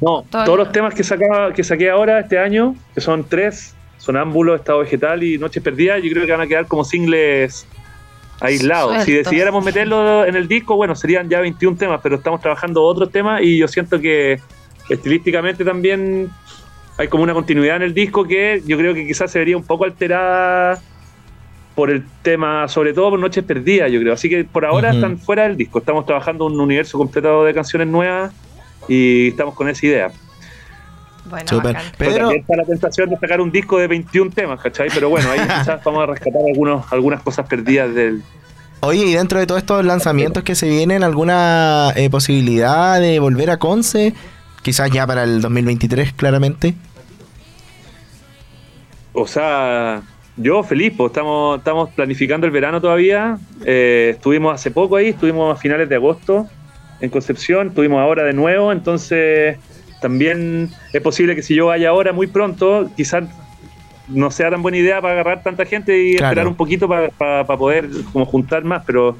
No, 0.00 0.24
todos 0.30 0.58
los 0.58 0.72
temas 0.72 0.94
que, 0.94 1.04
sacaba, 1.04 1.52
que 1.52 1.64
saqué 1.64 1.90
ahora 1.90 2.20
este 2.20 2.38
año, 2.38 2.74
que 2.94 3.00
son 3.00 3.24
tres, 3.24 3.74
Sonámbulo, 3.98 4.54
Estado 4.54 4.80
Vegetal 4.80 5.22
y 5.22 5.38
Noches 5.38 5.62
Perdidas, 5.62 6.02
yo 6.02 6.10
creo 6.10 6.26
que 6.26 6.32
van 6.32 6.42
a 6.42 6.46
quedar 6.46 6.66
como 6.66 6.84
singles 6.84 7.66
aislado. 8.40 9.00
Si 9.00 9.12
decidiéramos 9.12 9.64
meterlo 9.64 10.24
en 10.24 10.36
el 10.36 10.48
disco, 10.48 10.76
bueno, 10.76 10.94
serían 10.94 11.28
ya 11.28 11.40
21 11.40 11.76
temas, 11.76 12.00
pero 12.02 12.16
estamos 12.16 12.40
trabajando 12.40 12.82
otros 12.82 13.10
temas 13.10 13.42
y 13.42 13.58
yo 13.58 13.68
siento 13.68 14.00
que 14.00 14.40
estilísticamente 14.88 15.64
también 15.64 16.30
hay 16.98 17.08
como 17.08 17.22
una 17.22 17.34
continuidad 17.34 17.76
en 17.76 17.82
el 17.82 17.94
disco 17.94 18.24
que 18.24 18.62
yo 18.66 18.78
creo 18.78 18.94
que 18.94 19.06
quizás 19.06 19.30
se 19.30 19.38
vería 19.38 19.56
un 19.56 19.64
poco 19.64 19.84
alterada 19.84 20.80
por 21.74 21.90
el 21.90 22.04
tema, 22.22 22.68
sobre 22.68 22.94
todo 22.94 23.10
por 23.10 23.18
Noches 23.18 23.44
Perdidas, 23.44 23.92
yo 23.92 24.00
creo. 24.00 24.14
Así 24.14 24.30
que 24.30 24.44
por 24.44 24.64
ahora 24.64 24.92
están 24.92 25.18
fuera 25.18 25.42
del 25.42 25.58
disco. 25.58 25.78
Estamos 25.78 26.06
trabajando 26.06 26.46
un 26.46 26.58
universo 26.58 26.96
completado 26.96 27.44
de 27.44 27.52
canciones 27.52 27.88
nuevas 27.88 28.32
y 28.88 29.28
estamos 29.28 29.54
con 29.54 29.68
esa 29.68 29.84
idea. 29.84 30.10
Bueno, 31.28 31.48
Super. 31.48 31.76
Pero 31.98 32.30
está 32.30 32.56
la 32.56 32.64
tentación 32.64 33.10
de 33.10 33.16
sacar 33.16 33.40
un 33.40 33.50
disco 33.50 33.78
de 33.78 33.88
21 33.88 34.30
temas, 34.30 34.60
¿cachai? 34.60 34.88
Pero 34.92 35.08
bueno, 35.08 35.30
ahí 35.30 35.40
quizás 35.58 35.82
vamos 35.84 36.02
a 36.02 36.06
rescatar 36.06 36.42
algunos, 36.46 36.92
algunas 36.92 37.22
cosas 37.22 37.46
perdidas 37.46 37.94
del... 37.94 38.22
Oye, 38.80 39.04
y 39.04 39.14
dentro 39.14 39.38
de 39.38 39.46
todos 39.46 39.60
estos 39.60 39.84
lanzamientos 39.84 40.42
que 40.42 40.54
se 40.54 40.68
vienen, 40.68 41.02
¿alguna 41.02 41.92
eh, 41.96 42.10
posibilidad 42.10 43.00
de 43.00 43.18
volver 43.18 43.50
a 43.50 43.56
Conce? 43.56 44.14
Quizás 44.62 44.90
ya 44.90 45.06
para 45.06 45.24
el 45.24 45.40
2023, 45.40 46.12
claramente. 46.12 46.74
O 49.12 49.26
sea, 49.26 50.02
yo 50.36 50.62
feliz, 50.62 50.92
pues 50.96 51.10
estamos, 51.10 51.58
estamos 51.58 51.90
planificando 51.90 52.46
el 52.46 52.52
verano 52.52 52.80
todavía. 52.80 53.38
Eh, 53.64 54.10
estuvimos 54.14 54.54
hace 54.54 54.70
poco 54.70 54.96
ahí, 54.96 55.08
estuvimos 55.08 55.56
a 55.56 55.58
finales 55.58 55.88
de 55.88 55.94
agosto 55.94 56.46
en 57.00 57.10
Concepción, 57.10 57.68
estuvimos 57.68 58.00
ahora 58.00 58.24
de 58.24 58.34
nuevo, 58.34 58.72
entonces 58.72 59.58
también 60.00 60.70
es 60.92 61.02
posible 61.02 61.34
que 61.34 61.42
si 61.42 61.54
yo 61.54 61.66
vaya 61.66 61.90
ahora 61.90 62.12
muy 62.12 62.26
pronto, 62.26 62.90
quizás 62.96 63.24
no 64.08 64.30
sea 64.30 64.50
tan 64.50 64.62
buena 64.62 64.78
idea 64.78 65.00
para 65.00 65.14
agarrar 65.14 65.42
tanta 65.42 65.64
gente 65.64 66.00
y 66.00 66.14
esperar 66.14 66.46
un 66.46 66.54
poquito 66.54 66.88
para, 66.88 67.44
poder 67.44 67.88
como 68.12 68.24
juntar 68.26 68.64
más, 68.64 68.84
pero, 68.86 69.16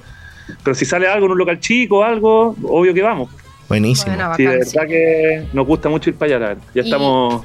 pero 0.63 0.75
si 0.75 0.85
sale 0.85 1.09
algo 1.09 1.27
en 1.27 1.33
un 1.33 1.39
local 1.39 1.59
chico 1.61 1.99
o 1.99 2.03
algo, 2.03 2.55
obvio 2.63 2.95
que 2.95 3.03
vamos. 3.03 3.31
Buenísimo. 3.69 4.15
sí, 4.37 4.45
de 4.45 4.59
verdad 4.59 4.87
que 4.87 5.47
nos 5.53 5.67
gusta 5.67 5.89
mucho 5.89 6.11
ir 6.11 6.17
para 6.17 6.37
allá, 6.37 6.57
Ya 6.73 6.83
estamos 6.83 7.45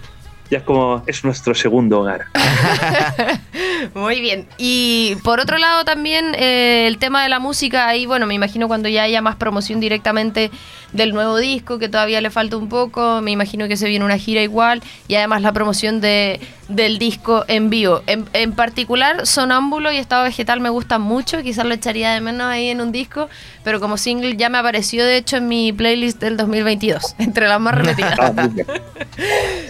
ya 0.51 0.57
es 0.57 0.63
como, 0.65 1.01
es 1.07 1.23
nuestro 1.23 1.55
segundo 1.55 2.01
hogar. 2.01 2.25
Muy 3.93 4.19
bien. 4.19 4.47
Y 4.57 5.15
por 5.23 5.39
otro 5.39 5.57
lado 5.57 5.85
también 5.85 6.35
eh, 6.37 6.87
el 6.87 6.97
tema 6.97 7.23
de 7.23 7.29
la 7.29 7.39
música, 7.39 7.87
ahí 7.87 8.05
bueno, 8.05 8.25
me 8.25 8.33
imagino 8.33 8.67
cuando 8.67 8.89
ya 8.89 9.03
haya 9.03 9.21
más 9.21 9.37
promoción 9.37 9.79
directamente 9.79 10.51
del 10.91 11.13
nuevo 11.13 11.37
disco, 11.37 11.79
que 11.79 11.87
todavía 11.87 12.19
le 12.19 12.29
falta 12.29 12.57
un 12.57 12.67
poco, 12.67 13.21
me 13.21 13.31
imagino 13.31 13.69
que 13.69 13.77
se 13.77 13.87
viene 13.87 14.03
una 14.03 14.17
gira 14.17 14.41
igual, 14.41 14.83
y 15.07 15.15
además 15.15 15.41
la 15.41 15.53
promoción 15.53 16.01
de, 16.01 16.41
del 16.67 16.99
disco 16.99 17.45
en 17.47 17.69
vivo. 17.69 18.01
En, 18.07 18.25
en 18.33 18.51
particular, 18.51 19.25
Sonámbulo 19.25 19.91
y 19.91 19.97
Estado 19.97 20.25
Vegetal 20.25 20.59
me 20.59 20.69
gustan 20.69 21.01
mucho, 21.01 21.41
quizás 21.43 21.65
lo 21.65 21.73
echaría 21.73 22.11
de 22.11 22.19
menos 22.19 22.47
ahí 22.47 22.69
en 22.69 22.81
un 22.81 22.91
disco, 22.91 23.29
pero 23.63 23.79
como 23.79 23.97
single 23.97 24.35
ya 24.35 24.49
me 24.49 24.57
apareció 24.57 25.05
de 25.05 25.17
hecho 25.17 25.37
en 25.37 25.47
mi 25.47 25.71
playlist 25.71 26.19
del 26.19 26.35
2022, 26.35 27.15
entre 27.19 27.47
las 27.47 27.59
más 27.59 27.75
repetidas. 27.75 28.19
Ah, 28.19 28.49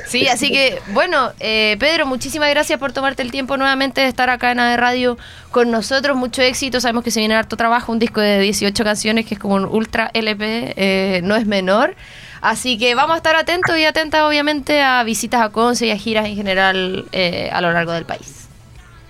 sí, 0.07 0.27
así 0.27 0.51
que 0.51 0.70
bueno, 0.93 1.31
eh, 1.39 1.77
Pedro, 1.79 2.05
muchísimas 2.05 2.49
gracias 2.49 2.79
por 2.79 2.91
tomarte 2.91 3.21
el 3.21 3.31
tiempo 3.31 3.57
nuevamente 3.57 4.01
de 4.01 4.07
estar 4.07 4.29
acá 4.29 4.51
en 4.51 4.59
AD 4.59 4.77
Radio 4.77 5.17
con 5.51 5.71
nosotros. 5.71 6.17
Mucho 6.17 6.41
éxito, 6.41 6.79
sabemos 6.79 7.03
que 7.03 7.11
se 7.11 7.19
viene 7.19 7.35
harto 7.35 7.57
trabajo, 7.57 7.91
un 7.91 7.99
disco 7.99 8.21
de 8.21 8.39
18 8.39 8.83
canciones 8.83 9.25
que 9.25 9.35
es 9.35 9.39
como 9.39 9.55
un 9.55 9.65
ultra 9.65 10.11
LP, 10.13 10.73
eh, 10.75 11.21
no 11.23 11.35
es 11.35 11.45
menor. 11.45 11.95
Así 12.41 12.77
que 12.77 12.95
vamos 12.95 13.13
a 13.13 13.17
estar 13.17 13.35
atentos 13.35 13.77
y 13.77 13.85
atentas 13.85 14.21
obviamente 14.21 14.81
a 14.81 15.03
visitas 15.03 15.41
a 15.41 15.49
Conce 15.49 15.87
y 15.87 15.91
a 15.91 15.97
giras 15.97 16.25
en 16.25 16.35
general 16.35 17.05
eh, 17.11 17.49
a 17.51 17.61
lo 17.61 17.71
largo 17.71 17.91
del 17.91 18.05
país. 18.05 18.47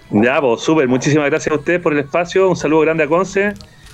Ya, 0.10 0.42
pues 0.42 0.62
súper, 0.62 0.90
muchísimas 0.90 1.30
gracias 1.30 1.54
a 1.54 1.58
ustedes 1.58 1.82
por 1.82 1.94
el 1.94 2.00
espacio, 2.00 2.50
un 2.50 2.58
saludo 2.58 2.82
grande 2.82 3.06
a 3.06 3.08
Conce 3.08 3.54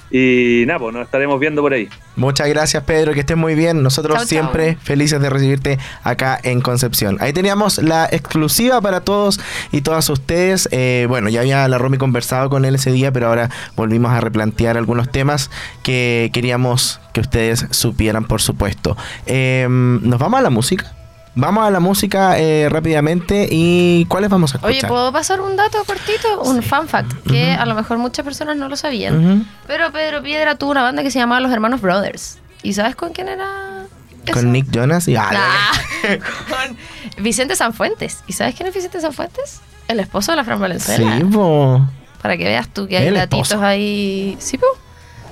y 0.10 0.64
nada, 0.66 0.80
pues 0.80 0.94
nos 0.94 1.06
estaremos 1.06 1.40
viendo 1.40 1.62
por 1.62 1.74
ahí. 1.74 1.90
Muchas 2.16 2.48
gracias, 2.48 2.84
Pedro, 2.84 3.14
que 3.14 3.20
estés 3.20 3.38
muy 3.38 3.56
bien. 3.56 3.84
Nosotros 3.84 4.24
siempre 4.26 4.78
felices 4.82 5.22
de 5.22 5.30
recibirte 5.30 5.78
acá 6.04 6.40
en 6.42 6.62
Concepción. 6.62 7.18
Ahí 7.20 7.34
teníamos 7.34 7.78
la 7.78 8.08
exclusiva 8.12 8.82
para 8.82 9.02
todos 9.02 9.40
y 9.72 9.82
todas 9.82 10.10
ustedes. 10.10 10.68
Eh, 10.72 11.06
bueno, 11.10 11.30
ya 11.30 11.42
había 11.42 11.68
la 11.68 11.78
Romy 11.78 11.98
conversado 11.98 12.50
con 12.50 12.66
él 12.66 12.76
ese 12.76 12.92
día, 12.92 13.12
pero 13.12 13.28
ahora 13.28 13.50
volvimos 13.76 14.12
a 14.12 14.22
replantear 14.22 14.78
algunos 14.78 15.12
temas 15.12 15.52
que 15.84 16.32
queríamos 16.34 17.00
que 17.14 17.22
ustedes 17.22 17.68
supieran, 17.72 18.26
por 18.26 18.42
supuesto. 18.42 18.98
Em, 19.26 20.02
¿Nos 20.08 20.20
vamos 20.20 20.40
a 20.40 20.44
la 20.44 20.50
música? 20.50 20.97
Vamos 21.40 21.68
a 21.68 21.70
la 21.70 21.80
música 21.80 22.40
eh, 22.40 22.68
rápidamente 22.68 23.48
y 23.52 24.06
¿cuáles 24.06 24.32
vamos 24.32 24.56
a 24.56 24.58
escuchar? 24.58 24.76
Oye, 24.76 24.88
¿puedo 24.88 25.12
pasar 25.12 25.40
un 25.40 25.56
dato 25.56 25.78
cortito? 25.86 26.42
Un 26.42 26.64
fan 26.64 26.88
fact, 26.88 27.14
que 27.30 27.52
a 27.52 27.64
lo 27.68 27.76
mejor 27.76 28.00
muchas 28.00 28.26
personas 28.26 28.58
no 28.58 28.68
lo 28.68 28.76
sabían. 28.76 29.48
Pero 29.68 29.92
Pedro 29.92 30.24
Piedra 30.24 30.56
tuvo 30.56 30.72
una 30.72 30.82
banda 30.82 31.04
que 31.04 31.12
se 31.12 31.20
llamaba 31.20 31.40
Los 31.40 31.52
Hermanos 31.52 31.80
Brothers. 31.80 32.40
¿Y 32.64 32.74
sabes 32.74 32.96
con 32.96 33.14
quién 33.14 33.28
era? 33.28 33.86
Con 34.34 34.52
Nick 34.52 34.72
Jonas 34.72 35.08
y 35.08 35.16
con 36.50 37.24
Vicente 37.24 37.56
Sanfuentes. 37.56 38.24
¿Y 38.26 38.34
sabes 38.34 38.56
quién 38.56 38.68
es 38.68 38.74
Vicente 38.74 39.00
Sanfuentes? 39.00 39.62
El 39.88 40.00
esposo 40.00 40.32
de 40.32 40.38
la 40.38 40.44
Fran 40.44 40.60
Valenzuela. 40.60 41.18
Sí, 41.18 41.24
po. 41.24 41.88
Para 42.20 42.36
que 42.36 42.46
veas 42.46 42.68
tú 42.68 42.88
que 42.88 42.98
hay 42.98 43.08
El 43.08 43.14
datitos 43.14 43.52
esposo. 43.52 43.64
ahí. 43.64 44.36
Sí, 44.40 44.58
po. 44.58 44.66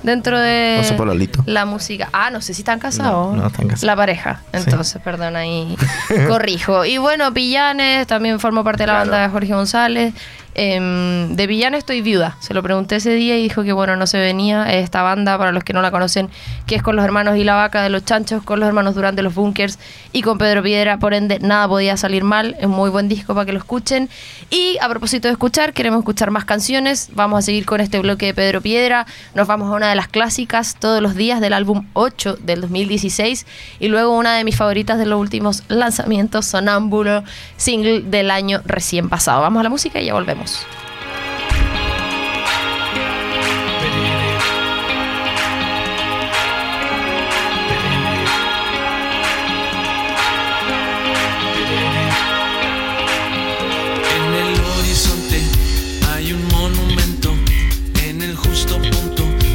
Dentro 0.02 0.38
de 0.38 0.94
pololito. 0.96 1.42
la 1.46 1.64
música. 1.64 2.08
Ah, 2.12 2.30
no 2.30 2.40
sé 2.40 2.54
si 2.54 2.62
están 2.62 2.78
casados. 2.78 3.34
No, 3.34 3.42
no 3.42 3.46
están 3.48 3.66
casados. 3.68 3.82
La 3.84 3.96
pareja. 3.96 4.40
Entonces, 4.52 5.00
perdón, 5.02 5.36
ahí 5.36 5.76
corrijo. 6.28 6.84
Y 6.84 6.98
bueno, 6.98 7.32
Pillanes 7.34 8.06
también 8.06 8.38
formó 8.40 8.62
parte 8.62 8.84
de 8.84 8.86
la 8.88 8.92
banda 8.94 9.22
de 9.22 9.28
Jorge 9.28 9.52
González. 9.54 10.14
Em, 10.58 11.36
de 11.36 11.46
Villanes 11.46 11.80
estoy 11.80 12.00
viuda. 12.00 12.38
Se 12.40 12.54
lo 12.54 12.62
pregunté 12.62 12.96
ese 12.96 13.10
día 13.10 13.36
y 13.36 13.42
dijo 13.42 13.62
que 13.62 13.72
bueno, 13.72 13.94
no 13.96 14.06
se 14.06 14.18
venía. 14.18 14.72
Esta 14.72 15.02
banda, 15.02 15.36
para 15.36 15.52
los 15.52 15.62
que 15.64 15.74
no 15.74 15.82
la 15.82 15.90
conocen, 15.90 16.30
que 16.66 16.76
es 16.76 16.82
con 16.82 16.96
los 16.96 17.04
hermanos 17.04 17.36
y 17.36 17.44
la 17.44 17.54
vaca 17.54 17.82
de 17.82 17.90
los 17.90 18.06
chanchos, 18.06 18.42
con 18.42 18.58
los 18.58 18.66
hermanos 18.66 18.94
Durán 18.94 19.16
de 19.16 19.22
los 19.22 19.34
Bunkers 19.34 19.78
y 20.14 20.22
con 20.22 20.38
Pedro 20.38 20.62
Piedra. 20.62 20.98
Por 20.98 21.12
ende, 21.12 21.40
nada 21.40 21.68
podía 21.68 21.98
salir 21.98 22.24
mal. 22.24 22.56
Es 22.58 22.68
muy 22.68 22.88
buen 22.88 23.06
disco 23.06 23.34
para 23.34 23.44
que 23.44 23.52
lo 23.52 23.58
escuchen. 23.58 24.08
Y 24.48 24.78
a 24.80 24.88
propósito 24.88 25.28
de 25.28 25.32
escuchar, 25.32 25.74
queremos 25.74 25.98
escuchar 25.98 26.30
más 26.30 26.46
canciones. 26.46 27.10
Vamos 27.12 27.40
a 27.40 27.42
seguir 27.42 27.66
con 27.66 27.82
este 27.82 27.98
bloque 27.98 28.24
de 28.24 28.32
Pedro 28.32 28.62
Piedra. 28.62 29.06
Nos 29.34 29.46
vamos 29.46 29.70
a 29.70 29.76
una 29.76 29.90
de 29.90 29.94
las 29.94 30.08
clásicas 30.08 30.76
todos 30.78 31.02
los 31.02 31.16
días 31.16 31.42
del 31.42 31.52
álbum 31.52 31.86
8 31.92 32.38
del 32.40 32.62
2016. 32.62 33.44
Y 33.78 33.88
luego 33.88 34.16
una 34.16 34.34
de 34.34 34.44
mis 34.44 34.56
favoritas 34.56 34.96
de 34.98 35.04
los 35.04 35.20
últimos 35.20 35.64
lanzamientos, 35.68 36.46
Sonámbulo, 36.46 37.24
single 37.58 38.00
del 38.00 38.30
año 38.30 38.62
recién 38.64 39.10
pasado. 39.10 39.42
Vamos 39.42 39.60
a 39.60 39.64
la 39.64 39.68
música 39.68 40.00
y 40.00 40.06
ya 40.06 40.14
volvemos. 40.14 40.45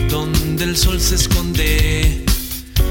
Donde 0.09 0.65
el 0.65 0.77
sol 0.77 0.99
se 0.99 1.15
esconde, 1.15 2.25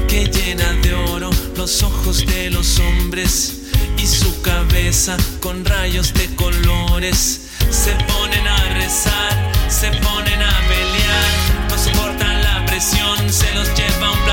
que 0.07 0.25
llena 0.25 0.73
de 0.81 0.93
oro 0.93 1.29
los 1.55 1.83
ojos 1.83 2.25
de 2.25 2.49
los 2.49 2.79
hombres 2.79 3.69
y 3.97 4.07
su 4.07 4.41
cabeza 4.41 5.17
con 5.39 5.63
rayos 5.63 6.13
de 6.13 6.27
colores. 6.35 7.50
Se 7.81 7.95
ponen 7.95 8.47
a 8.47 8.73
rezar, 8.75 9.51
se 9.67 9.87
ponen 9.87 10.39
a 10.39 10.53
pelear, 10.69 11.67
no 11.67 11.75
soportan 11.75 12.43
la 12.43 12.63
presión, 12.67 13.17
se 13.27 13.51
los 13.55 13.73
lleva 13.73 14.11
un 14.11 14.19
plato 14.19 14.30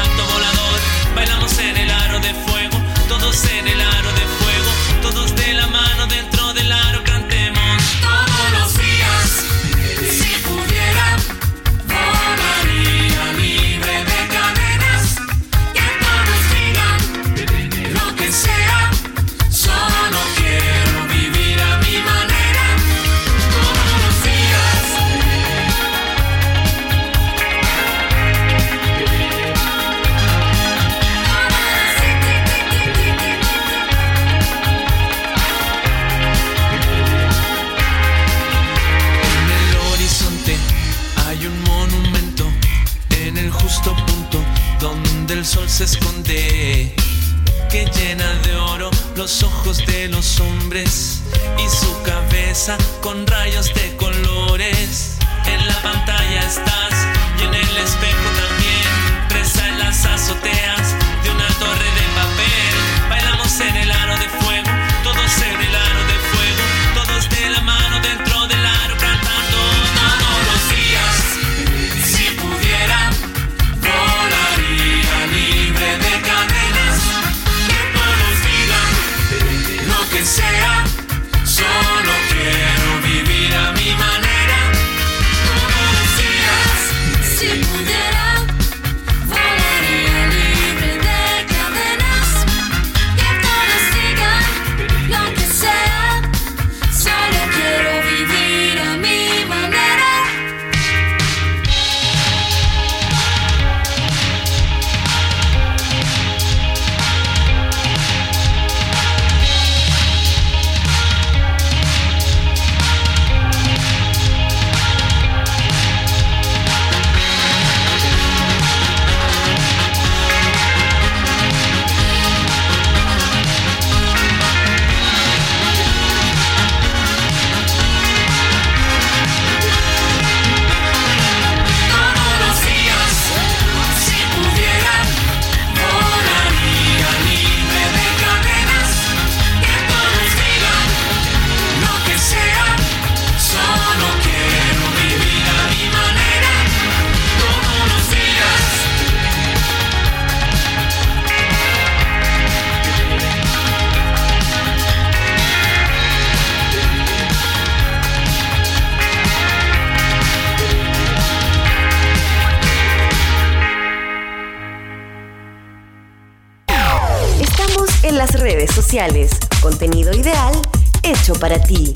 Contenido 169.61 170.15
ideal 170.15 170.55
hecho 171.03 171.35
para 171.35 171.61
ti. 171.61 171.93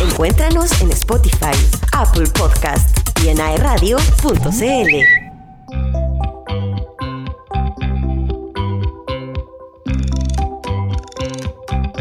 Encuéntranos 0.00 0.80
en 0.80 0.90
Spotify, 0.92 1.54
Apple 1.92 2.26
Podcast 2.28 2.88
y 3.22 3.28
en 3.28 3.38
aeradio.cl. 3.38 4.94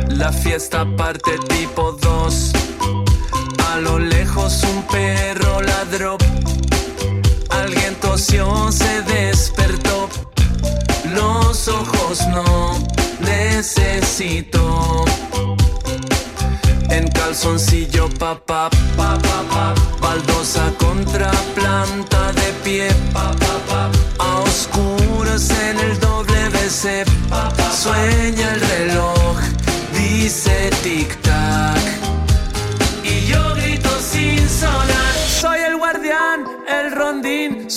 La 0.07 0.31
fiesta 0.31 0.85
parte 0.95 1.31
tipo 1.49 1.91
2. 1.91 2.51
A 3.69 3.79
lo 3.79 3.99
lejos 3.99 4.63
un 4.63 4.81
perro 4.83 5.61
ladró. 5.61 6.17
Alguien 7.49 7.95
tosió, 7.95 8.71
se 8.71 9.01
despertó. 9.01 10.07
Los 11.13 11.67
ojos 11.67 12.25
no 12.29 12.98
necesito. 13.59 15.03
En 16.89 17.05
calzoncillo 17.09 18.07
papá, 18.17 18.69
pa, 18.95 19.17
pa, 19.17 19.39
pa. 19.51 19.73
baldosa 19.99 20.71
contra 20.77 21.29
planta 21.55 22.31
de 22.39 22.53
pie. 22.63 22.87
pa. 23.13 23.35
A 24.19 24.39
oscuras 24.39 25.49
en 25.49 25.77
el 25.77 25.99
WC. 25.99 27.03
pa, 27.29 27.49
pa. 27.49 27.71
Sueña 27.71 28.53
el 28.53 28.61
reloj, 28.61 29.37
tic-tac. 30.83 31.78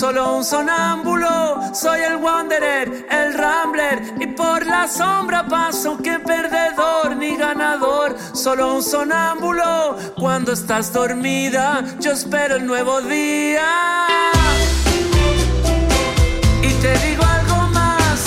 Solo 0.02 0.34
un 0.34 0.44
sonámbulo. 0.44 1.60
Soy 1.72 2.00
el 2.00 2.16
wanderer, 2.16 3.06
el 3.08 3.34
rambler. 3.34 4.02
Y 4.18 4.26
por 4.26 4.66
la 4.66 4.88
sombra 4.88 5.46
paso 5.46 5.96
que 5.96 6.18
perdedor 6.18 7.14
ni 7.16 7.36
ganador. 7.36 8.16
Solo 8.34 8.74
un 8.74 8.82
sonámbulo. 8.82 9.96
Cuando 10.16 10.54
estás 10.54 10.92
dormida, 10.92 11.84
yo 12.00 12.10
espero 12.10 12.56
el 12.56 12.66
nuevo 12.66 13.00
día. 13.02 13.68
Y 16.62 16.70
te 16.82 16.98
digo 17.06 17.22
algo 17.22 17.68
más. 17.68 18.18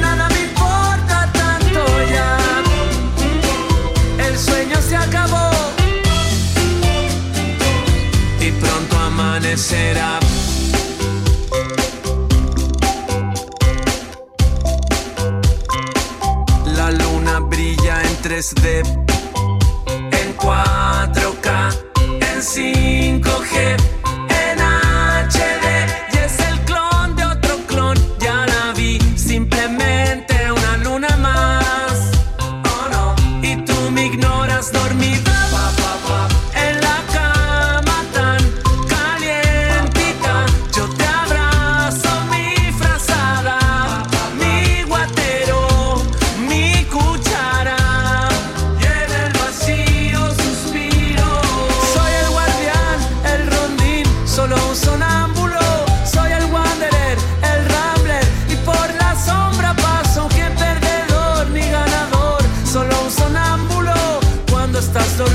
Nada 0.00 0.28
me 0.30 0.40
importa 0.48 1.28
tanto 1.34 1.84
ya. 2.10 2.38
El 4.26 4.38
sueño 4.38 4.80
se 4.80 4.96
acabó. 4.96 5.49
Amanecerá. 9.50 10.20
La 16.76 16.90
luna 16.92 17.40
brilla 17.40 18.02
en 18.02 18.16
3D, 18.22 18.84
en 20.12 20.36
4K, 20.36 21.78
en 22.20 22.40
5G, 22.40 23.76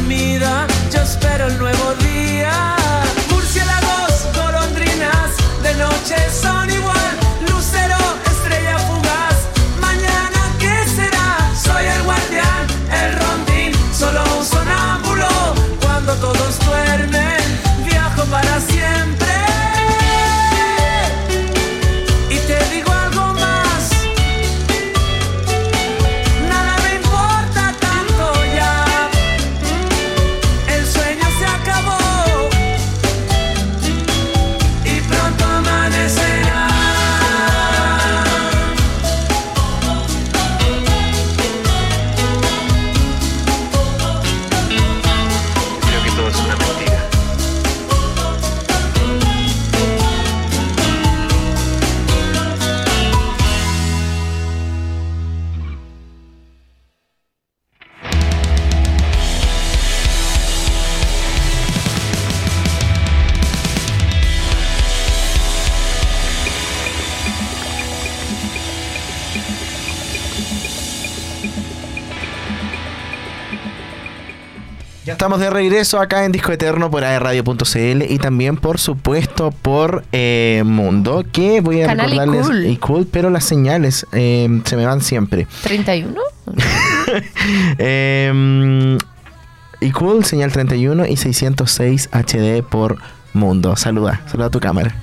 estás 0.05 0.09
dormida, 0.09 0.54
Ya 75.05 75.13
estamos 75.13 75.39
de 75.39 75.51
regreso 75.51 75.99
acá 75.99 76.25
en 76.25 76.31
Disco 76.31 76.51
Eterno 76.51 76.89
por 76.89 77.03
aerradio.cl 77.03 78.01
y 78.09 78.17
también, 78.17 78.57
por 78.57 78.79
supuesto, 78.79 79.51
por 79.51 80.03
eh, 80.11 80.63
Mundo, 80.65 81.23
que 81.31 81.61
voy 81.61 81.83
a 81.83 81.85
Canal 81.87 82.09
recordarles. 82.09 82.45
iCool. 82.47 82.65
iCool, 82.65 83.07
pero 83.11 83.29
las 83.29 83.43
señales 83.45 84.07
eh, 84.13 84.61
se 84.65 84.75
me 84.75 84.83
van 84.85 85.01
siempre. 85.01 85.45
31. 85.61 86.19
eh, 87.77 88.97
iCool, 89.81 90.25
señal 90.25 90.51
31 90.51 91.05
y 91.05 91.17
606 91.17 92.09
HD 92.11 92.63
por 92.63 92.97
Mundo. 93.33 93.75
Saluda, 93.75 94.21
saluda 94.25 94.47
a 94.47 94.51
tu 94.51 94.59
cámara. 94.59 94.95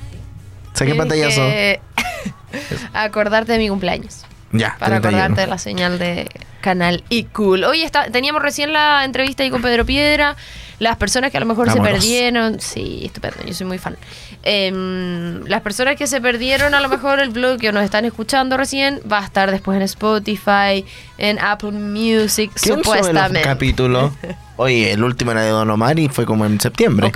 Saqué 0.72 0.96
pantallazo. 0.96 1.42
acordarte 2.92 3.52
de 3.52 3.58
mi 3.58 3.68
cumpleaños. 3.68 4.24
Ya, 4.50 4.76
Para 4.80 5.00
31. 5.00 5.08
acordarte 5.18 5.40
de 5.42 5.46
la 5.46 5.58
señal 5.58 5.98
de 6.00 6.28
canal 6.62 7.04
y 7.10 7.24
cool. 7.24 7.64
Hoy 7.64 7.82
está, 7.82 8.10
teníamos 8.10 8.40
recién 8.40 8.72
la 8.72 9.04
entrevista 9.04 9.42
ahí 9.42 9.50
con 9.50 9.60
Pedro 9.60 9.84
Piedra. 9.84 10.36
Las 10.78 10.96
personas 10.96 11.30
que 11.30 11.36
a 11.36 11.40
lo 11.40 11.46
mejor 11.46 11.66
Vámonos. 11.68 11.86
se 11.86 11.92
perdieron. 11.92 12.58
Sí, 12.60 13.02
estupendo, 13.04 13.36
yo 13.46 13.54
soy 13.54 13.66
muy 13.66 13.78
fan. 13.78 13.96
Em, 14.42 15.44
las 15.46 15.60
personas 15.60 15.94
que 15.94 16.08
se 16.08 16.20
perdieron 16.20 16.74
a 16.74 16.80
lo 16.80 16.88
mejor 16.88 17.20
el 17.20 17.30
blog 17.30 17.58
que 17.60 17.70
nos 17.70 17.84
están 17.84 18.04
escuchando 18.04 18.56
recién 18.56 19.00
va 19.10 19.20
a 19.20 19.24
estar 19.24 19.52
después 19.52 19.76
en 19.76 19.82
Spotify, 19.82 20.84
en 21.18 21.38
Apple 21.38 21.70
Music, 21.70 22.50
¿Quién 22.60 22.76
sube 22.76 22.76
los 22.78 22.86
supuestamente. 22.86 23.42
capítulos? 23.42 24.12
Oye, 24.56 24.90
el 24.92 25.04
último 25.04 25.30
era 25.30 25.42
de 25.42 25.50
Don 25.50 25.70
Omar 25.70 25.98
y 26.00 26.08
fue 26.08 26.26
como 26.26 26.44
en 26.46 26.60
septiembre. 26.60 27.12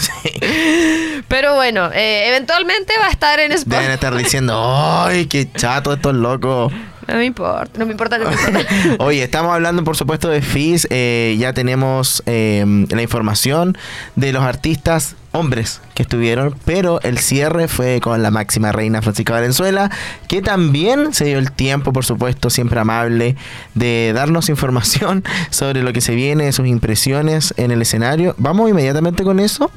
Sí. 0.00 1.22
Pero 1.28 1.54
bueno, 1.54 1.90
eh, 1.92 2.28
eventualmente 2.28 2.94
va 3.00 3.08
a 3.08 3.10
estar 3.10 3.38
en 3.40 3.50
Deben 3.50 3.58
Spotify. 3.58 3.92
estar 3.92 4.14
diciendo, 4.16 5.04
¡ay, 5.04 5.26
qué 5.26 5.50
chato 5.52 5.92
estos 5.92 6.14
locos! 6.14 6.72
No 7.08 7.14
me 7.14 7.24
importa, 7.24 7.78
no 7.78 7.86
me 7.86 7.92
importa, 7.92 8.18
no 8.18 8.26
me 8.26 8.32
importa. 8.32 8.66
Oye, 9.04 9.22
estamos 9.22 9.52
hablando 9.52 9.84
por 9.84 9.96
supuesto 9.96 10.28
de 10.28 10.42
FIS, 10.42 10.88
eh, 10.90 11.36
ya 11.38 11.52
tenemos 11.52 12.22
eh, 12.26 12.64
la 12.90 13.02
información 13.02 13.78
de 14.16 14.32
los 14.32 14.42
artistas 14.42 15.14
hombres 15.32 15.80
que 15.94 16.02
estuvieron, 16.02 16.56
pero 16.64 17.00
el 17.02 17.18
cierre 17.18 17.68
fue 17.68 18.00
con 18.00 18.22
la 18.22 18.30
máxima 18.30 18.72
reina 18.72 19.02
Francisca 19.02 19.34
Valenzuela, 19.34 19.90
que 20.28 20.42
también 20.42 21.12
se 21.12 21.26
dio 21.26 21.38
el 21.38 21.52
tiempo, 21.52 21.92
por 21.92 22.04
supuesto, 22.04 22.50
siempre 22.50 22.80
amable, 22.80 23.36
de 23.74 24.12
darnos 24.14 24.48
información 24.48 25.22
sobre 25.50 25.82
lo 25.82 25.92
que 25.92 26.00
se 26.00 26.14
viene, 26.14 26.50
sus 26.52 26.66
impresiones 26.66 27.54
en 27.56 27.70
el 27.70 27.82
escenario. 27.82 28.34
Vamos 28.38 28.68
inmediatamente 28.68 29.22
con 29.22 29.38
eso 29.38 29.70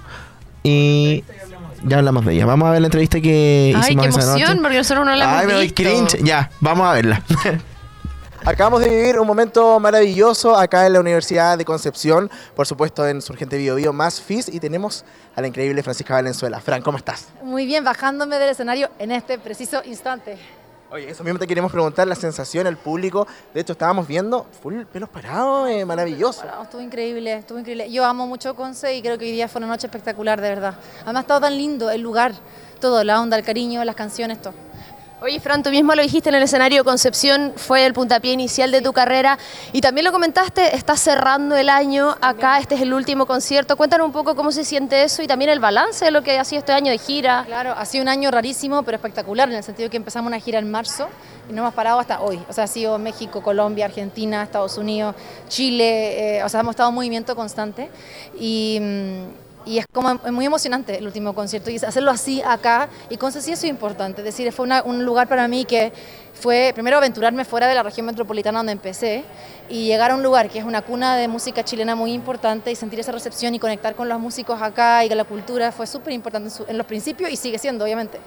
y 0.64 1.24
ya 1.84 1.98
hablamos 1.98 2.26
de 2.26 2.34
ella. 2.34 2.46
Vamos 2.46 2.68
a 2.68 2.72
ver 2.72 2.82
la 2.82 2.88
entrevista 2.88 3.20
que 3.22 3.74
Ay, 3.76 3.82
hicimos 3.82 4.04
qué 4.06 4.10
esa 4.10 4.22
emoción, 4.22 4.50
noche. 4.50 4.62
porque 4.62 4.78
nosotros 4.78 5.06
no 5.06 5.16
la 5.16 5.24
hemos 5.26 5.38
Ay, 5.42 5.48
me 5.48 5.54
doy 5.54 5.64
visto. 5.64 5.84
cringe. 5.84 6.24
Ya, 6.24 6.50
vamos 6.60 6.88
a 6.88 6.94
verla. 6.94 7.24
Acabamos 8.46 8.80
de 8.80 8.90
vivir 8.90 9.20
un 9.20 9.28
momento 9.28 9.80
maravilloso 9.82 10.56
acá 10.58 10.88
en 10.88 10.94
la 10.94 11.02
Universidad 11.02 11.58
de 11.58 11.66
Concepción, 11.66 12.32
por 12.56 12.66
supuesto 12.66 13.06
en 13.06 13.22
Surgente 13.22 13.58
Bio 13.58 13.76
Bio 13.76 13.92
más 13.92 14.22
FIS 14.22 14.48
y 14.48 14.62
tenemos 14.62 15.04
a 15.36 15.42
la 15.42 15.48
increíble 15.48 15.84
Francisca 15.84 16.14
Valenzuela. 16.14 16.62
Fran, 16.62 16.82
¿cómo 16.82 16.98
estás? 16.98 17.28
Muy 17.44 17.66
bien, 17.66 17.84
bajándome 17.84 18.40
del 18.40 18.50
escenario 18.50 18.90
en 18.98 19.12
este 19.12 19.40
preciso 19.40 19.82
instante. 19.84 20.38
Oye, 20.92 21.08
eso 21.08 21.24
mismo 21.24 21.38
te 21.38 21.46
queremos 21.46 21.72
preguntar, 21.72 22.08
la 22.08 22.16
sensación, 22.16 22.66
el 22.66 22.76
público. 22.76 23.28
De 23.54 23.62
hecho, 23.62 23.74
estábamos 23.74 24.08
viendo 24.08 24.48
full 24.62 24.86
pelos 24.86 25.08
parados, 25.08 25.70
eh, 25.70 25.86
maravilloso. 25.86 26.44
Estuvo 26.64 26.82
increíble, 26.82 27.34
estuvo 27.34 27.60
increíble. 27.60 27.92
Yo 27.92 28.04
amo 28.04 28.26
mucho 28.26 28.56
Conce 28.56 28.96
y 28.96 29.02
creo 29.04 29.20
que 29.20 29.26
hoy 29.26 29.32
día 29.32 29.48
fue 29.48 29.60
una 29.60 29.68
noche 29.68 29.86
espectacular, 29.86 30.42
de 30.42 30.50
verdad. 30.50 30.74
Además, 31.04 31.16
ha 31.16 31.22
estado 31.22 31.42
tan 31.42 31.56
lindo 31.56 31.92
el 31.92 32.02
lugar, 32.02 32.34
todo, 32.82 33.04
la 33.04 33.22
onda, 33.22 33.38
el 33.38 33.44
cariño, 33.44 33.84
las 33.84 33.96
canciones, 33.96 34.42
todo. 34.42 34.54
Oye, 35.22 35.42
Fran, 35.42 35.64
tú 35.64 35.70
mismo 35.70 35.94
lo 35.96 36.02
dijiste 36.02 36.30
en 36.30 36.36
el 36.36 36.44
escenario, 36.44 36.86
Concepción 36.86 37.52
fue 37.58 37.86
el 37.86 37.92
puntapié 37.92 38.32
inicial 38.32 38.72
de 38.72 38.82
tu 38.82 38.94
carrera 38.94 39.38
y 39.74 39.82
también 39.82 40.06
lo 40.06 40.14
comentaste, 40.14 40.78
estás 40.78 41.02
cerrando 41.02 41.58
el 41.58 41.68
año 41.68 42.16
acá, 42.22 42.58
este 42.58 42.76
es 42.76 42.82
el 42.82 42.94
último 42.94 43.26
concierto. 43.26 43.76
Cuéntanos 43.76 44.08
un 44.08 44.14
poco 44.14 44.34
cómo 44.34 44.54
se 44.54 44.64
siente 44.64 45.04
eso 45.04 45.22
y 45.22 45.28
también 45.28 45.52
el 45.52 45.60
balance 45.60 46.06
de 46.06 46.12
lo 46.12 46.24
que 46.24 46.40
ha 46.40 46.46
sido 46.46 46.60
este 46.60 46.72
año 46.72 46.90
de 46.90 46.98
gira. 46.98 47.44
Claro, 47.46 47.74
ha 47.78 47.84
sido 47.84 48.04
un 48.04 48.08
año 48.08 48.32
rarísimo, 48.32 48.84
pero 48.84 48.96
espectacular, 48.96 49.50
en 49.50 49.56
el 49.56 49.64
sentido 49.64 49.90
que 49.90 49.98
empezamos 49.98 50.30
una 50.30 50.40
gira 50.40 50.58
en 50.58 50.72
marzo 50.72 51.10
y 51.50 51.54
no 51.54 51.64
hemos 51.64 51.74
parado 51.74 52.00
hasta 52.00 52.22
hoy. 52.22 52.40
O 52.48 52.54
sea, 52.54 52.64
ha 52.64 52.68
sido 52.68 52.98
México, 52.98 53.44
Colombia, 53.44 53.88
Argentina, 53.88 54.42
Estados 54.42 54.78
Unidos, 54.78 55.16
Chile, 55.50 56.38
eh, 56.38 56.44
o 56.46 56.48
sea, 56.48 56.62
hemos 56.62 56.72
estado 56.72 56.88
en 56.90 56.96
movimiento 56.96 57.36
constante 57.36 57.90
y... 58.40 58.80
mm, 58.80 59.49
y 59.70 59.78
es 59.78 59.86
como 59.94 60.12
es 60.12 60.32
muy 60.32 60.46
emocionante 60.48 60.98
el 60.98 61.06
último 61.06 61.36
concierto 61.36 61.70
y 61.70 61.76
hacerlo 61.76 62.10
así 62.10 62.42
acá 62.42 62.90
y 63.08 63.18
con 63.18 63.32
sí 63.32 63.38
eso 63.38 63.52
es 63.52 63.64
importante, 63.66 64.22
es 64.22 64.26
decir, 64.26 64.52
fue 64.52 64.66
una- 64.66 64.82
un 64.82 65.06
lugar 65.06 65.28
para 65.28 65.48
mí 65.48 65.64
que 65.64 65.94
fue 66.34 66.72
primero 66.74 66.98
aventurarme 66.98 67.46
fuera 67.46 67.68
de 67.68 67.76
la 67.76 67.84
región 67.84 68.08
metropolitana 68.08 68.60
donde 68.60 68.72
empecé 68.72 69.24
y 69.70 69.86
llegar 69.86 70.10
a 70.10 70.16
un 70.16 70.24
lugar 70.24 70.50
que 70.50 70.58
es 70.58 70.66
una 70.66 70.82
cuna 70.82 71.16
de 71.18 71.28
música 71.28 71.64
chilena 71.64 71.94
muy 71.94 72.14
importante 72.14 72.72
y 72.72 72.76
sentir 72.76 73.00
esa 73.00 73.12
recepción 73.12 73.54
y 73.54 73.60
conectar 73.60 73.94
con 73.94 74.10
los 74.10 74.20
músicos 74.20 74.60
acá 74.60 75.06
y 75.06 75.10
la 75.10 75.24
cultura 75.24 75.72
fue 75.72 75.86
súper 75.86 76.14
importante 76.14 76.50
en 76.68 76.76
los 76.78 76.88
principios 76.88 77.30
y 77.30 77.36
sigue 77.36 77.60
siendo, 77.60 77.86
obviamente. 77.86 78.18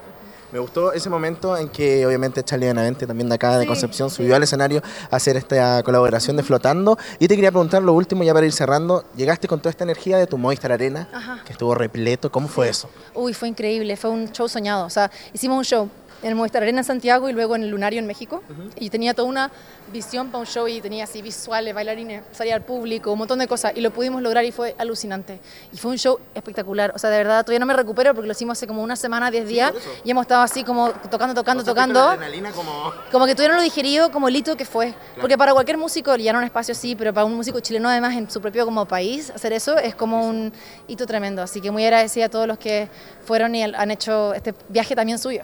Me 0.52 0.58
gustó 0.58 0.92
ese 0.92 1.08
momento 1.08 1.56
en 1.56 1.70
que 1.70 2.04
obviamente 2.06 2.42
Charlie 2.42 2.66
Benavente, 2.66 3.06
también 3.06 3.26
de 3.28 3.36
acá 3.36 3.56
de 3.56 3.62
Sí, 3.62 3.68
Concepción, 3.68 4.10
subió 4.10 4.36
al 4.36 4.42
escenario 4.42 4.82
a 5.10 5.16
hacer 5.16 5.36
esta 5.38 5.82
colaboración 5.82 6.36
de 6.36 6.42
Flotando. 6.42 6.98
Y 7.18 7.26
te 7.26 7.36
quería 7.36 7.50
preguntar 7.50 7.82
lo 7.82 7.94
último, 7.94 8.22
ya 8.22 8.34
para 8.34 8.44
ir 8.44 8.52
cerrando, 8.52 9.02
llegaste 9.16 9.48
con 9.48 9.60
toda 9.60 9.70
esta 9.70 9.84
energía 9.84 10.18
de 10.18 10.26
tu 10.26 10.36
Movistar 10.36 10.70
Arena, 10.70 11.08
Ajá. 11.14 11.40
que 11.46 11.52
estuvo 11.52 11.74
repleto, 11.74 12.30
¿cómo 12.30 12.48
fue 12.48 12.68
eso? 12.68 12.90
Uy, 13.14 13.32
fue 13.32 13.48
increíble, 13.48 13.96
fue 13.96 14.10
un 14.10 14.30
show 14.30 14.46
soñado. 14.46 14.84
O 14.84 14.90
sea, 14.90 15.10
hicimos 15.32 15.56
un 15.56 15.64
show 15.64 15.88
en 16.22 16.28
el 16.28 16.34
Movistar 16.34 16.62
Arena 16.62 16.80
en 16.80 16.84
Santiago 16.84 17.28
y 17.28 17.32
luego 17.32 17.56
en 17.56 17.64
el 17.64 17.70
Lunario 17.70 17.98
en 17.98 18.06
México. 18.06 18.42
Y 18.78 18.90
tenía 18.90 19.12
toda 19.14 19.28
una 19.28 19.50
visión 19.92 20.28
para 20.28 20.40
un 20.40 20.46
show 20.46 20.68
y 20.68 20.80
tenía 20.80 21.04
así 21.04 21.20
visuales, 21.20 21.74
bailarines, 21.74 22.22
salía 22.32 22.54
al 22.54 22.62
público, 22.62 23.12
un 23.12 23.18
montón 23.18 23.38
de 23.40 23.48
cosas. 23.48 23.72
Y 23.74 23.80
lo 23.80 23.90
pudimos 23.90 24.22
lograr 24.22 24.44
y 24.44 24.52
fue 24.52 24.74
alucinante. 24.78 25.40
Y 25.72 25.76
fue 25.76 25.90
un 25.90 25.98
show 25.98 26.18
espectacular. 26.34 26.92
O 26.94 26.98
sea, 26.98 27.10
de 27.10 27.18
verdad, 27.18 27.44
todavía 27.44 27.58
no 27.58 27.66
me 27.66 27.74
recupero 27.74 28.14
porque 28.14 28.26
lo 28.26 28.32
hicimos 28.32 28.58
hace 28.58 28.66
como 28.66 28.82
una 28.82 28.96
semana, 28.96 29.30
10 29.30 29.48
días. 29.48 29.72
y 30.04 30.10
hemos 30.10 30.22
estado 30.22 30.42
así 30.42 30.64
como 30.64 30.90
tocando, 31.10 31.34
tocando, 31.34 31.64
tocando. 31.64 32.16
como... 32.54 32.92
Como 33.10 33.26
que 33.26 33.34
tuvieron 33.34 33.56
lo 33.56 33.62
digerido 33.62 34.10
como 34.10 34.28
el 34.28 34.36
hito 34.36 34.56
que 34.56 34.64
fue. 34.64 34.94
Porque 35.20 35.36
para 35.36 35.52
cualquier 35.52 35.78
músico 35.78 36.14
llenar 36.16 36.36
un 36.36 36.44
espacio 36.44 36.72
así, 36.72 36.94
pero 36.94 37.12
para 37.12 37.24
un 37.24 37.34
músico 37.34 37.60
chileno 37.60 37.88
además 37.88 38.16
en 38.16 38.30
su 38.30 38.40
propio 38.40 38.64
como 38.64 38.86
país, 38.86 39.30
hacer 39.30 39.52
eso 39.52 39.76
es 39.76 39.94
como 39.94 40.26
un 40.26 40.52
hito 40.86 41.06
tremendo. 41.06 41.42
Así 41.42 41.60
que 41.60 41.70
muy 41.70 41.84
agradecida 41.84 42.26
a 42.26 42.28
todos 42.28 42.46
los 42.46 42.58
que 42.58 42.88
fueron 43.24 43.54
y 43.54 43.62
han 43.62 43.90
hecho 43.90 44.34
este 44.34 44.54
viaje 44.68 44.94
también 44.94 45.18
suyo. 45.18 45.42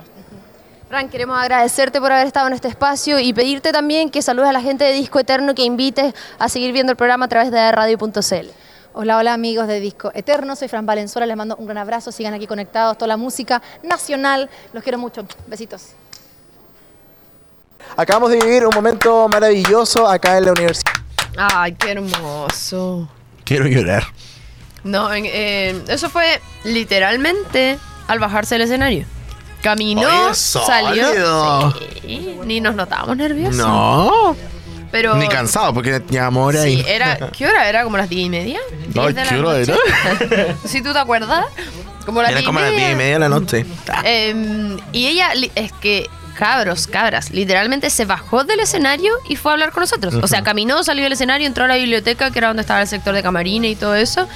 Fran, 0.88 1.10
queremos 1.10 1.38
agradecerte 1.38 2.00
por 2.00 2.10
haber 2.12 2.26
estado 2.26 2.46
en 2.46 2.54
este 2.54 2.68
espacio 2.68 3.18
y 3.18 3.34
pedirte 3.34 3.72
también 3.72 4.08
que 4.08 4.22
saludes 4.22 4.48
a 4.48 4.52
la 4.52 4.62
gente 4.62 4.84
de 4.84 4.94
Disco 4.94 5.20
Eterno, 5.20 5.54
que 5.54 5.62
invites 5.62 6.14
a 6.38 6.48
seguir 6.48 6.72
viendo 6.72 6.92
el 6.92 6.96
programa 6.96 7.26
a 7.26 7.28
través 7.28 7.50
de 7.50 7.70
radio.cl. 7.70 8.48
Hola, 8.94 9.18
hola 9.18 9.34
amigos 9.34 9.68
de 9.68 9.80
Disco 9.80 10.10
Eterno, 10.14 10.56
soy 10.56 10.68
Fran 10.68 10.86
Valenzuela, 10.86 11.26
les 11.26 11.36
mando 11.36 11.56
un 11.56 11.66
gran 11.66 11.76
abrazo, 11.76 12.10
sigan 12.10 12.32
aquí 12.32 12.46
conectados, 12.46 12.96
toda 12.96 13.08
la 13.08 13.18
música 13.18 13.60
nacional, 13.82 14.48
los 14.72 14.82
quiero 14.82 14.96
mucho, 14.96 15.26
besitos. 15.46 15.88
Acabamos 17.94 18.30
de 18.30 18.38
vivir 18.38 18.64
un 18.66 18.74
momento 18.74 19.28
maravilloso 19.28 20.08
acá 20.08 20.38
en 20.38 20.46
la 20.46 20.52
universidad. 20.52 20.92
Ay, 21.36 21.72
qué 21.72 21.90
hermoso. 21.90 23.06
Quiero 23.44 23.66
llorar. 23.66 24.04
No, 24.84 25.12
eh, 25.12 25.82
eso 25.88 26.08
fue 26.08 26.40
literalmente 26.64 27.78
al 28.06 28.18
bajarse 28.20 28.54
del 28.54 28.62
escenario. 28.62 29.17
Caminó, 29.72 30.34
salió. 30.34 31.74
Sí, 32.02 32.38
ni 32.46 32.60
nos 32.60 32.74
notábamos 32.74 33.16
nerviosos. 33.18 33.56
No, 33.56 34.34
Pero. 34.90 35.16
ni 35.16 35.28
cansado 35.28 35.74
porque 35.74 36.00
llevamos 36.08 36.46
hora 36.48 36.62
Sí, 36.62 36.68
ahí. 36.68 36.84
era, 36.88 37.18
¿qué 37.36 37.46
hora 37.46 37.68
era? 37.68 37.84
¿Como 37.84 37.96
las 37.98 38.08
diez 38.08 38.26
y 38.26 38.30
media? 38.30 38.58
Ay, 38.70 38.86
¿Diez 38.88 39.14
de 39.14 39.24
la 39.24 39.28
¿qué 39.30 39.38
hora 39.40 39.58
noche? 39.58 39.74
era? 40.30 40.56
Si 40.64 40.82
tú 40.82 40.92
te 40.92 40.98
acuerdas. 40.98 41.44
Como 42.06 42.22
las 42.22 42.30
Era 42.30 42.42
como 42.44 42.58
las 42.60 42.70
media. 42.70 42.86
diez 42.86 42.92
y 42.92 42.96
media 42.96 43.12
de 43.14 43.18
la 43.18 43.28
noche. 43.28 43.66
Eh, 44.04 44.76
y 44.92 45.06
ella, 45.08 45.28
es 45.54 45.72
que, 45.72 46.08
cabros, 46.38 46.86
cabras, 46.86 47.30
literalmente 47.32 47.90
se 47.90 48.06
bajó 48.06 48.44
del 48.44 48.60
escenario 48.60 49.12
y 49.28 49.36
fue 49.36 49.50
a 49.50 49.54
hablar 49.54 49.72
con 49.72 49.82
nosotros. 49.82 50.14
O 50.22 50.26
sea, 50.26 50.42
caminó, 50.42 50.82
salió 50.82 51.04
del 51.04 51.12
escenario, 51.12 51.46
entró 51.46 51.64
a 51.64 51.68
la 51.68 51.76
biblioteca, 51.76 52.30
que 52.30 52.38
era 52.38 52.48
donde 52.48 52.62
estaba 52.62 52.80
el 52.80 52.88
sector 52.88 53.14
de 53.14 53.22
camarines 53.22 53.72
y 53.72 53.76
todo 53.76 53.94
eso. 53.94 54.26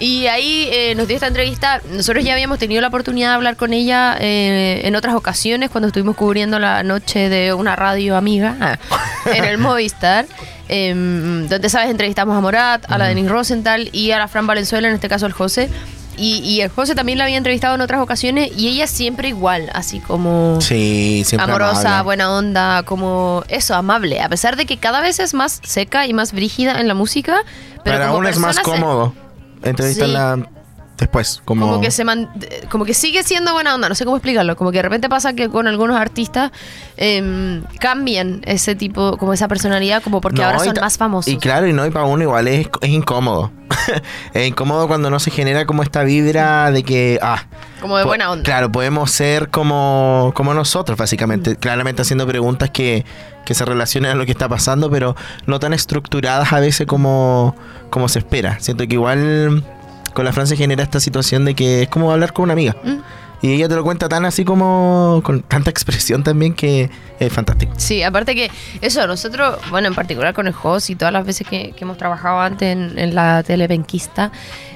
Y 0.00 0.26
ahí 0.28 0.68
eh, 0.70 0.94
nos 0.94 1.08
dio 1.08 1.16
esta 1.16 1.26
entrevista. 1.26 1.80
Nosotros 1.90 2.24
ya 2.24 2.32
habíamos 2.32 2.58
tenido 2.58 2.80
la 2.80 2.88
oportunidad 2.88 3.30
de 3.30 3.34
hablar 3.34 3.56
con 3.56 3.72
ella 3.72 4.16
eh, 4.20 4.82
en 4.84 4.94
otras 4.94 5.14
ocasiones, 5.16 5.70
cuando 5.70 5.88
estuvimos 5.88 6.14
cubriendo 6.16 6.58
la 6.60 6.82
noche 6.84 7.28
de 7.28 7.52
una 7.52 7.74
radio 7.74 8.16
amiga 8.16 8.56
ah, 8.60 8.78
en 9.34 9.44
el 9.44 9.58
Movistar. 9.58 10.26
em, 10.68 11.48
donde, 11.48 11.68
¿sabes? 11.68 11.90
Entrevistamos 11.90 12.36
a 12.36 12.40
Morat, 12.40 12.84
a 12.90 12.96
la 12.98 13.06
Denise 13.08 13.28
Rosenthal 13.28 13.88
y 13.92 14.12
a 14.12 14.18
la 14.18 14.28
Fran 14.28 14.46
Valenzuela, 14.46 14.86
en 14.88 14.94
este 14.94 15.08
caso 15.08 15.26
el 15.26 15.32
José. 15.32 15.68
Y, 16.16 16.38
y 16.40 16.62
el 16.62 16.68
José 16.68 16.94
también 16.96 17.16
la 17.18 17.24
había 17.24 17.36
entrevistado 17.36 17.76
en 17.76 17.80
otras 17.80 18.00
ocasiones 18.00 18.50
y 18.56 18.68
ella 18.68 18.88
siempre 18.88 19.28
igual, 19.28 19.70
así 19.72 20.00
como 20.00 20.60
Sí, 20.60 21.22
siempre 21.24 21.44
amorosa, 21.48 21.80
amable. 21.90 22.02
buena 22.04 22.32
onda, 22.32 22.82
como 22.84 23.44
eso, 23.48 23.74
amable. 23.76 24.20
A 24.20 24.28
pesar 24.28 24.56
de 24.56 24.66
que 24.66 24.78
cada 24.78 25.00
vez 25.00 25.20
es 25.20 25.32
más 25.32 25.60
seca 25.62 26.06
y 26.08 26.14
más 26.14 26.32
brígida 26.32 26.80
en 26.80 26.88
la 26.88 26.94
música, 26.94 27.42
pero 27.84 27.98
Para 27.98 28.12
uno 28.12 28.28
es 28.28 28.38
más 28.38 28.58
persona 29.60 29.76
se- 29.94 30.00
cómodo 30.00 30.08
entrevistarla 30.08 30.50
después. 30.98 31.40
Como, 31.44 31.66
como 31.66 31.80
que 31.80 31.90
se 31.90 32.04
man- 32.04 32.28
como 32.70 32.84
que 32.84 32.94
sigue 32.94 33.22
siendo 33.22 33.52
buena 33.52 33.74
onda, 33.74 33.88
no 33.88 33.94
sé 33.94 34.04
cómo 34.04 34.16
explicarlo, 34.16 34.56
como 34.56 34.70
que 34.72 34.78
de 34.78 34.82
repente 34.82 35.08
pasa 35.08 35.32
que 35.32 35.48
con 35.48 35.66
algunos 35.66 35.96
artistas 35.96 36.50
em, 36.96 37.62
cambian 37.78 38.42
ese 38.44 38.74
tipo, 38.74 39.16
como 39.16 39.32
esa 39.32 39.48
personalidad, 39.48 40.02
como 40.02 40.20
porque 40.20 40.40
No, 40.42 40.48
ahora 40.48 40.58
son 40.58 40.74
más 40.80 40.98
famosos. 40.98 41.32
Y 41.32 41.36
claro, 41.38 41.66
y 41.66 41.72
no, 41.72 41.86
y 41.86 41.90
para 41.90 42.04
uno 42.04 42.22
igual 42.22 42.48
es, 42.48 42.68
es 42.80 42.88
incómodo. 42.90 43.50
es 44.34 44.48
incómodo 44.48 44.88
cuando 44.88 45.10
no 45.10 45.20
se 45.20 45.30
genera 45.30 45.66
como 45.66 45.82
esta 45.82 46.02
vibra 46.02 46.70
de 46.70 46.82
que, 46.82 47.18
ah, 47.22 47.44
como 47.80 47.96
de 47.98 48.04
buena 48.04 48.30
onda. 48.30 48.42
Claro, 48.42 48.72
podemos 48.72 49.10
ser 49.10 49.48
como, 49.50 50.32
como 50.34 50.54
nosotros, 50.54 50.98
básicamente. 50.98 51.56
Claramente 51.56 52.02
haciendo 52.02 52.26
preguntas 52.26 52.70
que, 52.70 53.04
que 53.44 53.54
se 53.54 53.64
relacionen 53.64 54.10
a 54.12 54.14
lo 54.14 54.24
que 54.26 54.32
está 54.32 54.48
pasando, 54.48 54.90
pero 54.90 55.14
no 55.46 55.60
tan 55.60 55.72
estructuradas 55.74 56.52
a 56.52 56.60
veces 56.60 56.86
como, 56.86 57.54
como 57.90 58.08
se 58.08 58.18
espera. 58.20 58.58
Siento 58.60 58.86
que 58.86 58.94
igual 58.94 59.62
con 60.18 60.24
la 60.24 60.32
Francia 60.32 60.56
genera 60.56 60.82
esta 60.82 60.98
situación 60.98 61.44
de 61.44 61.54
que 61.54 61.82
es 61.82 61.88
como 61.88 62.10
hablar 62.10 62.32
con 62.32 62.42
una 62.42 62.54
amiga. 62.54 62.74
Mm. 62.82 62.96
Y 63.40 63.52
ella 63.52 63.68
te 63.68 63.76
lo 63.76 63.84
cuenta 63.84 64.08
tan 64.08 64.24
así 64.24 64.44
como 64.44 65.20
con 65.22 65.42
tanta 65.42 65.70
expresión 65.70 66.24
también 66.24 66.54
que 66.54 66.90
es 67.20 67.32
fantástico. 67.32 67.72
Sí, 67.76 68.02
aparte 68.02 68.34
que 68.34 68.50
eso, 68.80 69.06
nosotros, 69.06 69.58
bueno, 69.70 69.86
en 69.86 69.94
particular 69.94 70.34
con 70.34 70.48
el 70.48 70.54
host 70.60 70.90
y 70.90 70.96
todas 70.96 71.12
las 71.12 71.24
veces 71.24 71.46
que, 71.46 71.70
que 71.70 71.84
hemos 71.84 71.96
trabajado 71.98 72.40
antes 72.40 72.72
en, 72.76 72.98
en 72.98 73.14
la 73.14 73.44
telepenquista, 73.44 74.32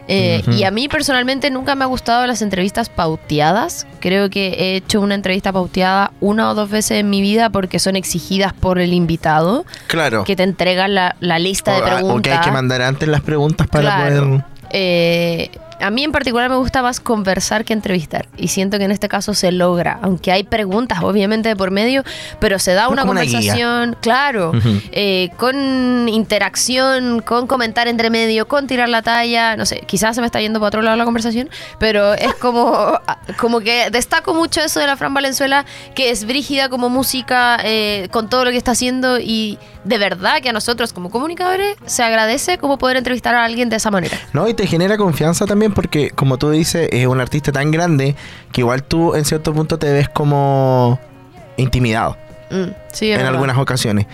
eh, 0.06 0.42
y 0.46 0.62
a 0.62 0.70
mí 0.70 0.86
personalmente 0.88 1.50
nunca 1.50 1.74
me 1.74 1.82
ha 1.82 1.86
gustado 1.88 2.24
las 2.26 2.40
entrevistas 2.40 2.88
pauteadas. 2.88 3.86
Creo 3.98 4.30
que 4.30 4.48
he 4.58 4.76
hecho 4.76 5.00
una 5.00 5.16
entrevista 5.16 5.52
pauteada 5.52 6.12
una 6.20 6.48
o 6.50 6.54
dos 6.54 6.70
veces 6.70 6.98
en 7.00 7.10
mi 7.10 7.20
vida 7.20 7.50
porque 7.50 7.80
son 7.80 7.96
exigidas 7.96 8.52
por 8.52 8.78
el 8.78 8.92
invitado, 8.92 9.64
Claro. 9.88 10.22
que 10.22 10.36
te 10.36 10.44
entregan 10.44 10.94
la, 10.94 11.16
la 11.18 11.40
lista 11.40 11.72
de 11.74 11.80
O- 11.80 11.82
o 11.82 11.86
preguntas. 11.96 12.22
que 12.22 12.30
hay 12.38 12.44
que 12.44 12.50
mandar 12.52 12.82
antes 12.82 13.08
las 13.08 13.22
preguntas 13.22 13.66
para 13.66 13.96
Claro. 13.96 14.26
poder. 14.28 14.44
Eh, 14.72 15.50
a 15.82 15.90
mí 15.90 16.04
en 16.04 16.12
particular 16.12 16.48
me 16.48 16.56
gusta 16.56 16.82
más 16.82 17.00
conversar 17.00 17.64
que 17.64 17.72
entrevistar. 17.72 18.28
Y 18.36 18.48
siento 18.48 18.78
que 18.78 18.84
en 18.84 18.90
este 18.90 19.08
caso 19.08 19.34
se 19.34 19.52
logra. 19.52 19.98
Aunque 20.02 20.32
hay 20.32 20.44
preguntas, 20.44 21.00
obviamente, 21.02 21.48
de 21.48 21.56
por 21.56 21.70
medio, 21.70 22.04
pero 22.38 22.58
se 22.58 22.72
da 22.72 22.88
una 22.88 23.04
conversación, 23.04 23.96
claro, 24.00 24.52
eh, 24.92 25.30
con 25.36 26.08
interacción, 26.08 27.20
con 27.20 27.46
comentar 27.46 27.88
entre 27.88 28.10
medio, 28.10 28.48
con 28.48 28.66
tirar 28.66 28.88
la 28.88 29.02
talla. 29.02 29.56
No 29.56 29.66
sé, 29.66 29.82
quizás 29.86 30.14
se 30.14 30.20
me 30.20 30.26
está 30.26 30.40
yendo 30.40 30.60
para 30.60 30.68
otro 30.68 30.82
lado 30.82 30.96
la 30.96 31.04
conversación, 31.04 31.50
pero 31.78 32.14
es 32.14 32.34
como, 32.34 32.98
como 33.38 33.60
que 33.60 33.90
destaco 33.90 34.34
mucho 34.34 34.60
eso 34.60 34.80
de 34.80 34.86
la 34.86 34.96
Fran 34.96 35.12
Valenzuela, 35.14 35.64
que 35.94 36.10
es 36.10 36.26
brígida 36.26 36.68
como 36.68 36.88
música, 36.88 37.58
eh, 37.64 38.08
con 38.10 38.28
todo 38.28 38.44
lo 38.44 38.50
que 38.50 38.56
está 38.56 38.72
haciendo. 38.72 39.18
Y 39.18 39.58
de 39.84 39.98
verdad 39.98 40.40
que 40.40 40.50
a 40.50 40.52
nosotros 40.52 40.92
como 40.92 41.10
comunicadores 41.10 41.76
se 41.86 42.02
agradece 42.02 42.58
como 42.58 42.78
poder 42.78 42.96
entrevistar 42.96 43.34
a 43.34 43.44
alguien 43.44 43.68
de 43.68 43.76
esa 43.76 43.90
manera. 43.90 44.18
No, 44.32 44.48
y 44.48 44.54
te 44.54 44.66
genera 44.66 44.96
confianza 44.96 45.46
también 45.46 45.71
porque, 45.72 46.10
como 46.10 46.38
tú 46.38 46.50
dices, 46.50 46.88
es 46.92 47.06
un 47.06 47.20
artista 47.20 47.52
tan 47.52 47.70
grande 47.70 48.14
que 48.52 48.60
igual 48.62 48.82
tú 48.84 49.14
en 49.14 49.24
cierto 49.24 49.52
punto 49.52 49.78
te 49.78 49.92
ves 49.92 50.08
como 50.08 50.98
intimidado 51.56 52.16
Mm, 52.50 52.70
sí, 52.92 53.06
en 53.10 53.16
verdad. 53.16 53.32
algunas 53.32 53.56
ocasiones. 53.56 54.06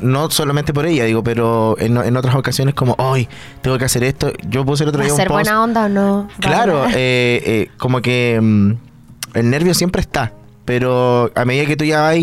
No 0.00 0.28
solamente 0.32 0.74
por 0.74 0.86
ella, 0.86 1.04
digo, 1.04 1.22
pero 1.22 1.76
en, 1.78 1.96
en 1.96 2.16
otras 2.16 2.34
ocasiones 2.34 2.74
como, 2.74 2.96
hoy 2.98 3.28
tengo 3.62 3.78
que 3.78 3.84
hacer 3.84 4.02
esto. 4.02 4.32
Yo 4.48 4.64
puse 4.66 4.82
el 4.82 4.88
otro 4.88 4.98
¿Va 4.98 5.04
día 5.04 5.12
un 5.12 5.16
ser 5.16 5.28
post. 5.28 5.44
buena 5.44 5.62
onda 5.62 5.84
o 5.84 5.88
no? 5.88 6.28
Claro, 6.40 6.78
¿Va 6.80 6.86
a- 6.88 6.90
eh, 6.90 7.42
eh, 7.46 7.70
como 7.78 8.00
que 8.02 8.40
mm, 8.42 8.72
el 9.34 9.50
nervio 9.50 9.72
siempre 9.72 10.00
está, 10.00 10.32
pero 10.64 11.30
a 11.36 11.44
medida 11.44 11.64
que 11.66 11.76
tú 11.76 11.84
ya 11.84 12.00
vas 12.00 12.16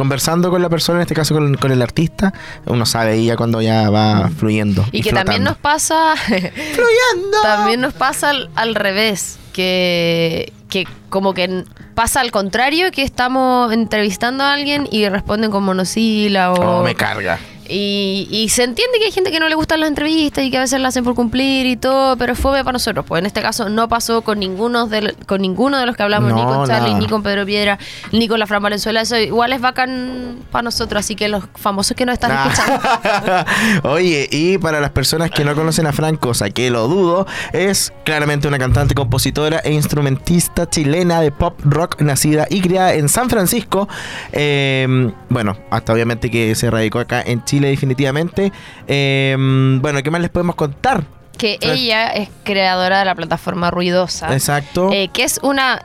conversando 0.00 0.48
con 0.48 0.62
la 0.62 0.70
persona, 0.70 1.00
en 1.00 1.02
este 1.02 1.14
caso 1.14 1.34
con, 1.34 1.56
con 1.56 1.72
el 1.72 1.82
artista, 1.82 2.32
uno 2.64 2.86
sabe 2.86 3.10
ahí 3.10 3.26
ya 3.26 3.36
cuando 3.36 3.60
ya 3.60 3.90
va 3.90 4.30
fluyendo. 4.34 4.82
y 4.92 5.02
que 5.02 5.12
también 5.12 5.44
nos 5.44 5.58
pasa. 5.58 6.14
También 7.42 7.82
nos 7.82 7.92
pasa 7.92 8.30
al, 8.30 8.48
al 8.54 8.74
revés. 8.74 9.38
Que, 9.52 10.54
que 10.70 10.86
como 11.10 11.34
que 11.34 11.64
pasa 11.94 12.22
al 12.22 12.30
contrario, 12.30 12.90
que 12.92 13.02
estamos 13.02 13.70
entrevistando 13.74 14.42
a 14.42 14.54
alguien 14.54 14.88
y 14.90 15.06
responden 15.10 15.50
con 15.50 15.64
monosílabo. 15.64 16.78
Oh, 16.78 16.82
me 16.82 16.94
carga. 16.94 17.38
Y, 17.70 18.26
y 18.30 18.48
se 18.48 18.64
entiende 18.64 18.98
que 18.98 19.04
hay 19.06 19.12
gente 19.12 19.30
que 19.30 19.38
no 19.38 19.48
le 19.48 19.54
gustan 19.54 19.80
las 19.80 19.88
entrevistas 19.88 20.44
y 20.44 20.50
que 20.50 20.56
a 20.58 20.60
veces 20.60 20.80
las 20.80 20.90
hacen 20.90 21.04
por 21.04 21.14
cumplir 21.14 21.66
y 21.66 21.76
todo, 21.76 22.16
pero 22.16 22.34
fue 22.34 22.58
para 22.64 22.72
nosotros. 22.72 23.04
Pues 23.06 23.20
en 23.20 23.26
este 23.26 23.40
caso 23.42 23.68
no 23.68 23.88
pasó 23.88 24.22
con 24.22 24.38
ninguno 24.40 24.86
de, 24.86 25.14
con 25.26 25.40
ninguno 25.40 25.78
de 25.78 25.86
los 25.86 25.96
que 25.96 26.02
hablamos, 26.02 26.32
ni 26.32 26.42
con 26.42 26.66
Charlie, 26.66 26.88
nada. 26.90 27.00
ni 27.00 27.06
con 27.06 27.22
Pedro 27.22 27.46
Piedra, 27.46 27.78
ni 28.12 28.26
con 28.28 28.38
la 28.40 28.46
Fran 28.46 28.62
Valenzuela. 28.62 29.00
Eso 29.02 29.16
igual 29.16 29.52
es 29.52 29.60
bacán 29.60 30.38
para 30.50 30.62
nosotros, 30.62 31.00
así 31.00 31.14
que 31.14 31.28
los 31.28 31.44
famosos 31.54 31.96
que 31.96 32.04
nos 32.06 32.14
están 32.14 32.30
Nah. 32.32 32.48
escuchando. 32.48 33.44
Oye, 33.90 34.28
y 34.30 34.58
para 34.58 34.80
las 34.80 34.90
personas 34.90 35.30
que 35.30 35.44
no 35.44 35.54
conocen 35.54 35.86
a 35.86 35.92
Fran, 35.92 36.16
cosa 36.16 36.50
que 36.50 36.70
lo 36.70 36.88
dudo, 36.88 37.26
es 37.52 37.92
claramente 38.04 38.48
una 38.48 38.58
cantante, 38.58 38.94
compositora 38.94 39.60
e 39.60 39.72
instrumentista 39.72 40.68
chilena 40.68 41.20
de 41.20 41.30
pop 41.30 41.58
rock 41.64 42.00
nacida 42.02 42.46
y 42.50 42.60
criada 42.60 42.94
en 42.94 43.08
San 43.08 43.30
Francisco. 43.30 43.88
Eh, 44.32 45.12
bueno, 45.28 45.56
hasta 45.70 45.92
obviamente 45.92 46.30
que 46.30 46.54
se 46.54 46.70
radicó 46.70 46.98
acá 46.98 47.22
en 47.24 47.44
Chile 47.44 47.59
definitivamente. 47.68 48.52
Eh, 48.86 49.36
bueno, 49.80 50.02
¿qué 50.02 50.10
más 50.10 50.20
les 50.20 50.30
podemos 50.30 50.54
contar? 50.54 51.04
que 51.40 51.58
ella 51.62 52.08
es 52.08 52.28
creadora 52.44 52.98
de 52.98 53.06
la 53.06 53.14
plataforma 53.14 53.70
Ruidosa. 53.70 54.30
Exacto. 54.34 54.90
Eh, 54.92 55.08
que 55.10 55.24
es 55.24 55.40
una 55.42 55.82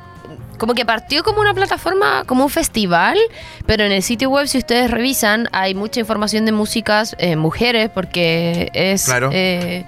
como 0.57 0.73
que 0.73 0.85
partió 0.85 1.23
como 1.23 1.39
una 1.41 1.53
plataforma, 1.53 2.23
como 2.25 2.43
un 2.45 2.49
festival, 2.49 3.17
pero 3.65 3.83
en 3.83 3.91
el 3.91 4.03
sitio 4.03 4.29
web, 4.29 4.47
si 4.47 4.57
ustedes 4.57 4.91
revisan, 4.91 5.47
hay 5.51 5.73
mucha 5.75 5.99
información 5.99 6.45
de 6.45 6.51
músicas 6.51 7.15
eh, 7.19 7.35
mujeres, 7.35 7.89
porque 7.93 8.69
es, 8.73 9.05
Claro. 9.05 9.29
eh, 9.33 9.85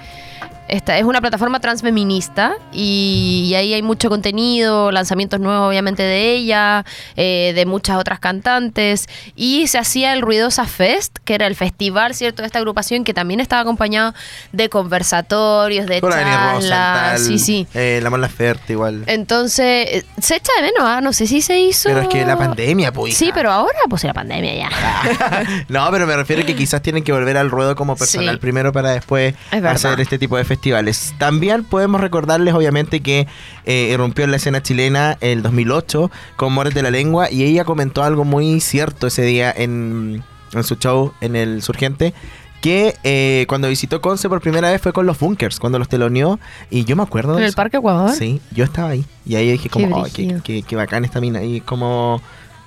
esta, 0.67 0.97
es 0.97 1.03
una 1.05 1.21
plataforma 1.21 1.59
transfeminista 1.59 2.55
y, 2.71 3.47
y 3.49 3.55
ahí 3.55 3.73
hay 3.73 3.81
mucho 3.81 4.09
contenido, 4.09 4.91
lanzamientos 4.91 5.39
nuevos 5.39 5.67
obviamente 5.67 6.03
de 6.03 6.31
ella, 6.33 6.85
eh, 7.15 7.53
de 7.55 7.65
muchas 7.65 7.97
otras 7.97 8.19
cantantes, 8.19 9.07
y 9.35 9.67
se 9.67 9.77
hacía 9.77 10.13
el 10.13 10.21
Ruidosa 10.21 10.65
Fest, 10.65 11.17
que 11.23 11.35
era 11.35 11.47
el 11.47 11.55
festival, 11.55 12.13
¿cierto?, 12.13 12.41
de 12.41 12.47
esta 12.47 12.59
agrupación 12.59 13.03
que 13.03 13.13
también 13.13 13.39
estaba 13.39 13.61
acompañado 13.61 14.13
de 14.51 14.69
conversatorios, 14.69 15.85
de 15.87 16.01
charlas, 16.01 17.21
sí, 17.21 17.39
sí. 17.39 17.67
eh, 17.73 17.99
la 18.03 18.09
Mon 18.09 18.21
Laferte 18.21 18.73
igual. 18.73 19.03
Entonces, 19.07 19.87
eh, 19.89 20.05
se 20.21 20.35
echa 20.35 20.51
de 20.57 20.63
menos, 20.63 20.83
¿ah? 20.83 21.01
no 21.01 21.13
sé 21.13 21.27
si 21.27 21.41
se 21.41 21.59
hizo. 21.59 21.89
Pero 21.89 22.01
es 22.01 22.07
que 22.09 22.25
la 22.25 22.37
pandemia, 22.37 22.91
pues. 22.91 23.15
Sí, 23.15 23.31
pero 23.33 23.51
ahora, 23.51 23.77
pues 23.89 24.03
la 24.03 24.13
pandemia 24.13 24.53
ya. 24.55 24.69
no, 25.69 25.89
pero 25.91 26.05
me 26.07 26.15
refiero 26.15 26.41
a 26.41 26.45
que 26.45 26.55
quizás 26.55 26.81
tienen 26.81 27.03
que 27.03 27.11
volver 27.11 27.37
al 27.37 27.49
ruedo 27.49 27.75
como 27.75 27.95
personal 27.95 28.35
Sí. 28.35 28.41
primero 28.41 28.71
para 28.73 28.91
después 28.91 29.35
hacer 29.51 29.99
este 29.99 30.17
tipo 30.17 30.35
de 30.37 30.43
festivales. 30.43 30.56
También 31.17 31.63
podemos 31.63 32.01
recordarles, 32.01 32.53
obviamente, 32.53 33.01
que 33.01 33.27
eh, 33.65 33.89
irrumpió 33.93 34.25
en 34.25 34.31
la 34.31 34.37
escena 34.37 34.61
chilena 34.61 35.17
el 35.21 35.41
2008 35.41 36.11
con 36.35 36.53
Mores 36.53 36.73
de 36.73 36.81
la 36.83 36.91
Lengua 36.91 37.31
y 37.31 37.43
ella 37.43 37.63
comentó 37.65 38.03
algo 38.03 38.23
muy 38.25 38.59
cierto 38.59 39.07
ese 39.07 39.23
día 39.23 39.53
en, 39.55 40.23
en 40.53 40.63
su 40.63 40.75
show 40.75 41.13
en 41.21 41.35
el 41.35 41.61
Surgente. 41.61 42.13
Que 42.61 42.95
eh, 43.03 43.45
cuando 43.47 43.67
visitó 43.69 44.01
Conce 44.01 44.27
por 44.29 44.41
primera 44.41 44.71
vez 44.71 44.81
fue 44.81 44.91
con 44.91 45.05
los 45.05 45.19
Bunkers, 45.19 45.59
cuando 45.59 45.77
los 45.77 45.87
teloneó. 45.89 46.39
Y 46.71 46.85
yo 46.85 46.95
me 46.95 47.03
acuerdo 47.03 47.33
de 47.33 47.37
¿En 47.37 47.43
el 47.43 47.49
eso. 47.49 47.55
Parque 47.55 47.77
Ecuador? 47.77 48.11
Sí, 48.11 48.41
yo 48.51 48.63
estaba 48.63 48.89
ahí. 48.89 49.05
Y 49.27 49.35
ahí 49.35 49.51
dije 49.51 49.69
como, 49.69 50.03
Qué 50.03 50.21
"Ay, 50.23 50.27
qué, 50.33 50.41
qué- 50.43 50.63
qué 50.63 50.75
bacán 50.75 51.05
esta 51.05 51.21
mina. 51.21 51.43
Y 51.43 51.61
como, 51.61 52.19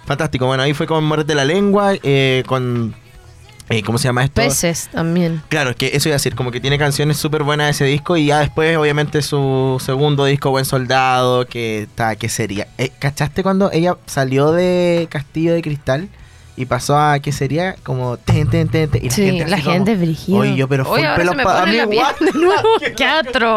fantástico. 0.06 0.46
Bueno, 0.46 0.62
ahí 0.62 0.74
fue 0.74 0.86
con 0.86 1.02
Muerte 1.04 1.26
de 1.26 1.34
la 1.34 1.44
Lengua, 1.44 1.94
eh, 2.04 2.44
con, 2.46 2.94
eh, 3.70 3.82
¿cómo 3.84 3.98
se 3.98 4.08
llama 4.08 4.24
esto? 4.24 4.42
Peces 4.42 4.88
también. 4.92 5.42
Claro, 5.48 5.70
es 5.70 5.76
que 5.76 5.90
eso 5.94 6.08
iba 6.08 6.14
a 6.14 6.18
decir, 6.18 6.34
como 6.34 6.50
que 6.50 6.60
tiene 6.60 6.76
canciones 6.76 7.18
súper 7.18 7.44
buenas 7.44 7.70
ese 7.70 7.84
disco 7.84 8.16
y 8.16 8.26
ya 8.26 8.40
después, 8.40 8.76
obviamente, 8.76 9.22
su 9.22 9.80
segundo 9.84 10.24
disco, 10.24 10.50
Buen 10.50 10.64
Soldado, 10.64 11.46
que 11.46 11.82
está, 11.82 12.16
¿qué 12.16 12.28
sería? 12.28 12.66
Eh, 12.78 12.90
¿Cachaste 12.98 13.44
cuando 13.44 13.70
ella 13.72 13.96
salió 14.06 14.50
de 14.50 15.06
Castillo 15.08 15.54
de 15.54 15.62
Cristal? 15.62 16.08
Y 16.60 16.66
pasó 16.66 16.98
a, 16.98 17.18
¿qué 17.20 17.32
sería? 17.32 17.74
Como, 17.82 18.18
ten, 18.18 18.46
ten, 18.50 18.68
ten, 18.68 18.90
ten, 18.90 19.02
y 19.02 19.08
la 19.08 19.14
sí, 19.14 19.24
gente 19.24 19.46
la 19.46 19.56
como, 19.62 19.70
gente 19.72 19.92
es 19.92 19.98
brígida. 20.00 20.36
Oye, 20.36 20.56
yo, 20.56 20.68
pero 20.68 20.84
full 20.84 20.94
Oye, 20.98 21.06
ahora 21.06 21.16
pelos 21.16 21.30
se 21.32 21.36
me 21.38 21.42
pa' 21.44 21.60
pone 21.60 21.86
mí, 21.86 21.96
la. 21.96 22.14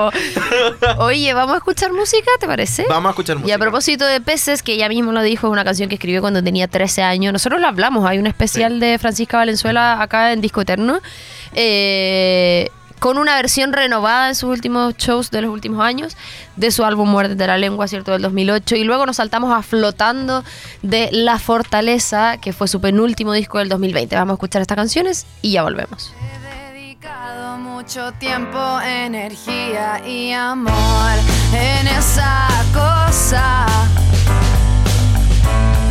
Oye, 0.99 1.33
¿vamos 1.33 1.53
a 1.55 1.57
escuchar 1.57 1.91
música, 1.91 2.31
te 2.39 2.47
parece? 2.47 2.85
Vamos 2.87 3.09
a 3.09 3.11
escuchar 3.11 3.35
Y 3.35 3.39
música. 3.39 3.55
a 3.55 3.59
propósito 3.59 4.05
de 4.05 4.21
Peces, 4.21 4.63
que 4.63 4.73
ella 4.73 4.87
mismo 4.87 5.11
lo 5.11 5.21
dijo, 5.21 5.47
es 5.47 5.51
una 5.51 5.65
canción 5.65 5.89
que 5.89 5.95
escribió 5.95 6.21
cuando 6.21 6.41
tenía 6.41 6.67
13 6.69 7.01
años. 7.03 7.33
Nosotros 7.33 7.59
lo 7.59 7.67
hablamos, 7.67 8.05
hay 8.09 8.19
un 8.19 8.27
especial 8.27 8.79
de 8.79 8.97
Francisca 8.99 9.35
Valenzuela 9.37 10.01
acá 10.01 10.31
en 10.31 10.39
Disco 10.39 10.61
Eterno. 10.61 11.01
eh, 11.53 12.69
con 13.03 13.17
una 13.17 13.35
versión 13.35 13.73
renovada 13.73 14.29
en 14.29 14.35
sus 14.35 14.49
últimos 14.49 14.95
shows 14.95 15.29
de 15.29 15.41
los 15.41 15.51
últimos 15.51 15.83
años, 15.85 16.15
de 16.55 16.71
su 16.71 16.85
álbum 16.85 17.09
Muerte 17.09 17.35
de 17.35 17.47
la 17.47 17.57
Lengua, 17.57 17.85
¿cierto? 17.89 18.13
Del 18.13 18.21
2008. 18.21 18.77
Y 18.77 18.85
luego 18.85 19.05
nos 19.05 19.17
saltamos 19.17 19.53
a 19.53 19.61
Flotando 19.61 20.45
de 20.83 21.09
La 21.11 21.37
Fortaleza, 21.37 22.37
que 22.37 22.53
fue 22.53 22.69
su 22.69 22.79
penúltimo 22.79 23.33
disco 23.33 23.57
del 23.57 23.67
2020. 23.67 24.15
Vamos 24.15 24.31
a 24.31 24.35
escuchar 24.35 24.61
estas 24.61 24.77
canciones 24.77 25.25
y 25.41 25.51
ya 25.51 25.63
volvemos. 25.63 26.13
He 26.17 26.71
dedicado 26.71 27.57
mucho 27.57 28.13
tiempo, 28.13 28.79
energía 28.79 30.01
y 30.07 30.31
amor 30.31 31.11
en 31.53 31.87
esa 31.87 32.47
cosa, 32.73 33.65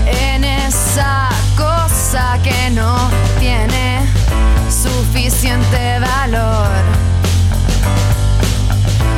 en 0.06 0.44
esa 0.44 1.28
cosa 1.58 2.38
que 2.42 2.70
no 2.70 2.96
tiene 3.38 4.00
suficiente 4.70 6.00
valor. 6.00 7.01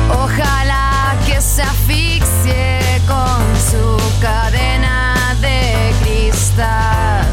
Ojalá 0.09 1.15
que 1.25 1.41
se 1.41 1.61
asfixie 1.61 3.01
con 3.07 3.41
su 3.69 3.97
cadena 4.21 5.15
de 5.41 5.93
cristal. 6.01 7.25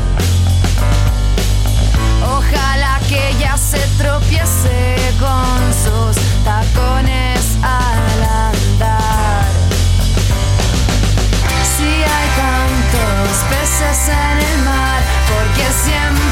Ojalá 2.24 3.00
que 3.08 3.30
ella 3.30 3.56
se 3.56 3.80
tropiece 3.98 4.96
con 5.20 5.58
sus 5.84 6.16
tacones 6.44 7.56
al 7.62 8.22
andar. 8.22 9.46
Si 11.76 11.84
hay 11.84 12.28
tantos 12.42 13.38
peces 13.50 14.08
en 14.08 14.38
el 14.38 14.64
mar, 14.64 15.00
porque 15.28 15.66
siempre 15.84 16.31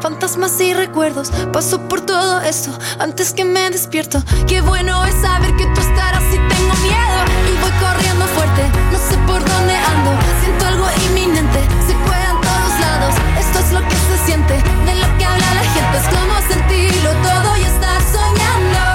fantasmas 0.00 0.60
y 0.60 0.74
recuerdos. 0.74 1.30
Paso 1.52 1.80
por 1.88 2.02
todo 2.02 2.40
eso 2.42 2.70
antes 2.98 3.32
que 3.32 3.44
me 3.44 3.70
despierto. 3.70 4.22
Qué 4.46 4.60
bueno 4.60 5.04
es 5.06 5.14
saber 5.22 5.56
que 5.56 5.64
tú 5.64 5.80
estarás 5.80 6.22
si 6.30 6.36
tengo 6.36 6.74
miedo. 6.82 7.18
Y 7.50 7.60
voy 7.62 7.70
corriendo 7.80 8.26
fuerte, 8.26 8.62
no 8.92 8.98
sé 8.98 9.16
por 9.26 9.40
dónde 9.40 9.74
ando. 9.74 10.10
Siento 10.42 10.66
algo 10.66 10.86
inminente, 11.06 11.60
se 11.86 11.94
cuela 12.04 12.30
en 12.30 12.40
todos 12.42 12.80
lados. 12.80 13.14
Esto 13.40 13.58
es 13.60 13.72
lo 13.72 13.80
que 13.88 13.96
se 13.96 14.26
siente, 14.26 14.54
de 14.84 14.94
lo 14.96 15.18
que 15.18 15.24
habla 15.24 15.54
la 15.54 15.64
gente. 15.74 15.96
Es 15.96 16.08
como 16.08 16.34
sentirlo 16.52 17.10
todo 17.22 17.56
y 17.56 17.62
estar 17.62 18.02
soñando. 18.02 18.87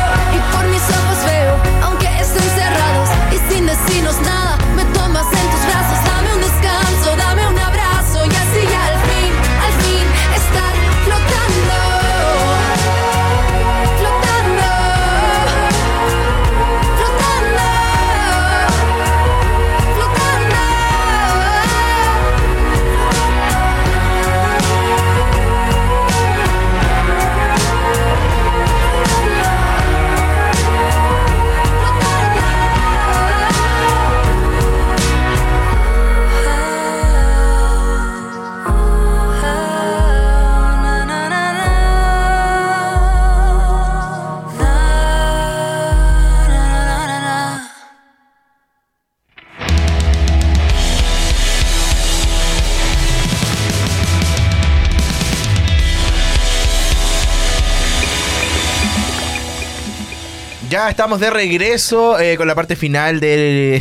Ya 60.84 60.90
estamos 60.90 61.22
de 61.22 61.30
regreso 61.30 62.20
eh, 62.20 62.36
con 62.36 62.46
la 62.46 62.56
parte 62.56 62.76
final 62.76 63.20
de, 63.22 63.78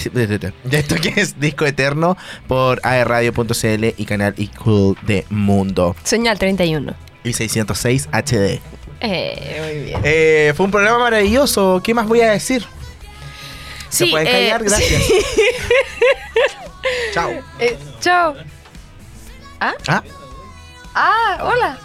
esto 0.71 0.95
que 0.97 1.13
es 1.17 1.39
Disco 1.41 1.67
Eterno 1.67 2.17
por 2.47 2.81
aerradio.cl 2.85 3.85
y 3.97 4.05
canal 4.05 4.35
iCool 4.37 4.97
de 5.03 5.27
Mundo. 5.29 5.97
Señal 6.05 6.39
31. 6.39 6.95
Y 7.25 7.33
606 7.33 8.09
HD. 8.13 8.61
Eh, 9.01 9.61
muy 9.65 9.85
bien. 9.85 10.01
Eh, 10.05 10.53
fue 10.57 10.67
un 10.67 10.71
programa 10.71 10.99
maravilloso. 11.01 11.81
¿Qué 11.83 11.93
más 11.93 12.07
voy 12.07 12.21
a 12.21 12.31
decir? 12.31 12.65
¿Se 13.89 14.05
Sí, 14.05 14.11
pueden 14.11 14.29
callar? 14.29 14.63
Gracias. 14.63 15.03
sí. 15.03 15.15
Chao. 17.15 17.33
Chao. 18.01 18.35
¿Ah? 19.61 19.75
Ah, 19.89 20.03
Ah, 20.95 21.39
hola. 21.43 21.79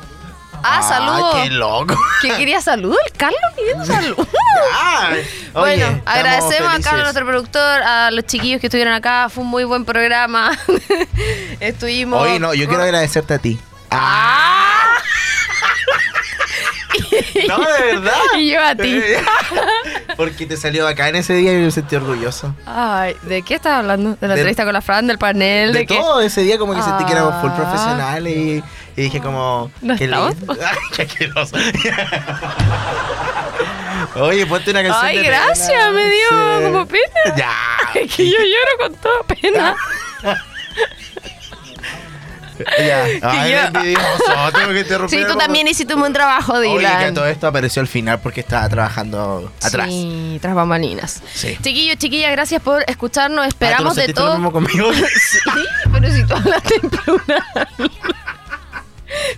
Ah, 0.64 0.82
saludos. 0.82 1.36
qué 1.44 1.50
loco. 1.50 1.96
¿Que 2.22 2.30
quería 2.36 2.62
saludos? 2.62 2.98
¿El 3.06 3.12
Carlos 3.14 3.40
pidiendo? 3.56 3.84
Ay, 4.80 5.18
oye, 5.54 5.84
bueno, 5.84 6.02
agradecemos 6.06 6.70
a 6.70 6.72
felices. 6.72 6.84
Carlos, 6.86 7.04
nuestro 7.04 7.26
productor, 7.26 7.82
a 7.84 8.12
los 8.12 8.26
chiquillos 8.26 8.60
que 8.60 8.68
estuvieron 8.68 8.94
acá. 8.94 9.30
Fue 9.30 9.44
un 9.44 9.50
muy 9.50 9.64
buen 9.64 9.86
programa. 9.86 10.58
Estuvimos. 11.60 12.22
Oye, 12.22 12.40
no, 12.40 12.54
yo 12.54 12.68
quiero 12.68 12.84
agradecerte 12.84 13.34
a 13.34 13.40
ti. 13.40 13.60
¡Ah! 13.92 14.77
No, 17.48 17.58
de 17.60 17.84
verdad. 17.96 18.14
Y 18.38 18.52
yo 18.52 18.62
a 18.64 18.76
ti. 18.76 19.02
Porque 20.18 20.46
te 20.46 20.58
salió 20.58 20.88
acá 20.88 21.10
en 21.10 21.16
ese 21.18 21.34
día 21.34 21.54
y 21.54 21.58
me 21.62 21.72
sentí 21.72 21.96
orgulloso. 21.96 22.56
Ay, 22.66 23.16
¿de 23.24 23.42
qué 23.44 23.56
estás 23.56 23.74
hablando? 23.80 24.12
¿De 24.20 24.28
la 24.28 24.34
De- 24.34 24.40
entrevista 24.42 24.64
con 24.64 24.74
la 24.74 24.82
Fran, 24.82 25.08
del 25.08 25.18
panel? 25.18 25.74
De, 25.74 25.86
todo 25.86 26.22
ese 26.22 26.42
día 26.42 26.58
como 26.58 26.74
que 26.76 26.82
sentí 26.82 27.06
que 27.06 27.12
éramos 27.14 27.40
full 27.42 27.50
Ah. 27.52 27.56
profesionales 27.56 28.36
y, 28.36 28.64
y 28.96 29.02
dije 29.04 29.20
como... 29.22 29.72
¿No 29.82 29.96
qué 29.96 30.08
lindo. 30.08 30.36
Qué 30.96 31.02
asqueroso. 31.04 31.56
Oye, 34.16 34.46
ponte 34.46 34.72
una 34.72 34.84
canción 34.84 35.06
Ay, 35.06 35.18
de 35.18 35.24
gracias, 35.24 35.68
pena. 35.70 35.92
me 35.92 36.06
dio 36.06 36.28
Sí. 36.30 36.64
como 36.66 36.88
pena. 36.88 37.36
Ya. 37.36 37.54
Es 38.00 38.16
que 38.16 38.30
yo 38.30 38.38
lloro 38.38 38.78
con 38.90 38.96
toda 38.96 39.24
pena. 39.24 39.76
Ya. 42.80 43.04
Ay, 43.22 43.52
yo- 43.52 43.72
qué 43.72 43.78
envidioso, 43.80 44.52
tengo 44.54 44.70
que 44.74 44.80
interrumpir 44.80 45.20
Sí, 45.20 45.26
tú 45.28 45.38
también 45.38 45.68
hiciste 45.68 45.94
un 45.94 46.02
buen 46.02 46.14
trabajo, 46.14 46.54
Oye, 46.54 46.70
que 46.72 46.78
Dylan. 46.78 47.14
todo 47.14 47.28
esto 47.28 47.48
apareció 47.48 47.82
al 47.82 47.88
final 47.88 48.20
porque 48.20 48.42
estaba 48.42 48.68
trabajando 48.70 49.52
atrás. 49.62 49.88
Sí, 49.90 50.38
tras 50.42 50.56
bambalinas. 50.56 51.22
Sí. 51.34 51.58
Chiquillos, 51.62 51.98
chiquillas, 51.98 52.32
gracias 52.32 52.62
por 52.62 52.84
escucharnos. 52.88 53.46
Ah, 53.46 53.50
¿tú 53.50 53.56
no 53.60 53.66
Esperamos 53.68 53.96
de 53.96 54.02
sentiste 54.04 54.22
lo 54.22 54.28
todo. 54.28 54.36
mismo 54.38 54.52
conmigo? 54.52 54.92
Sí, 54.94 55.40
pero 55.92 56.12
si 56.12 56.26
tú 56.26 56.34
hablaste 56.36 56.76
en 56.82 56.90
plural. 56.90 57.44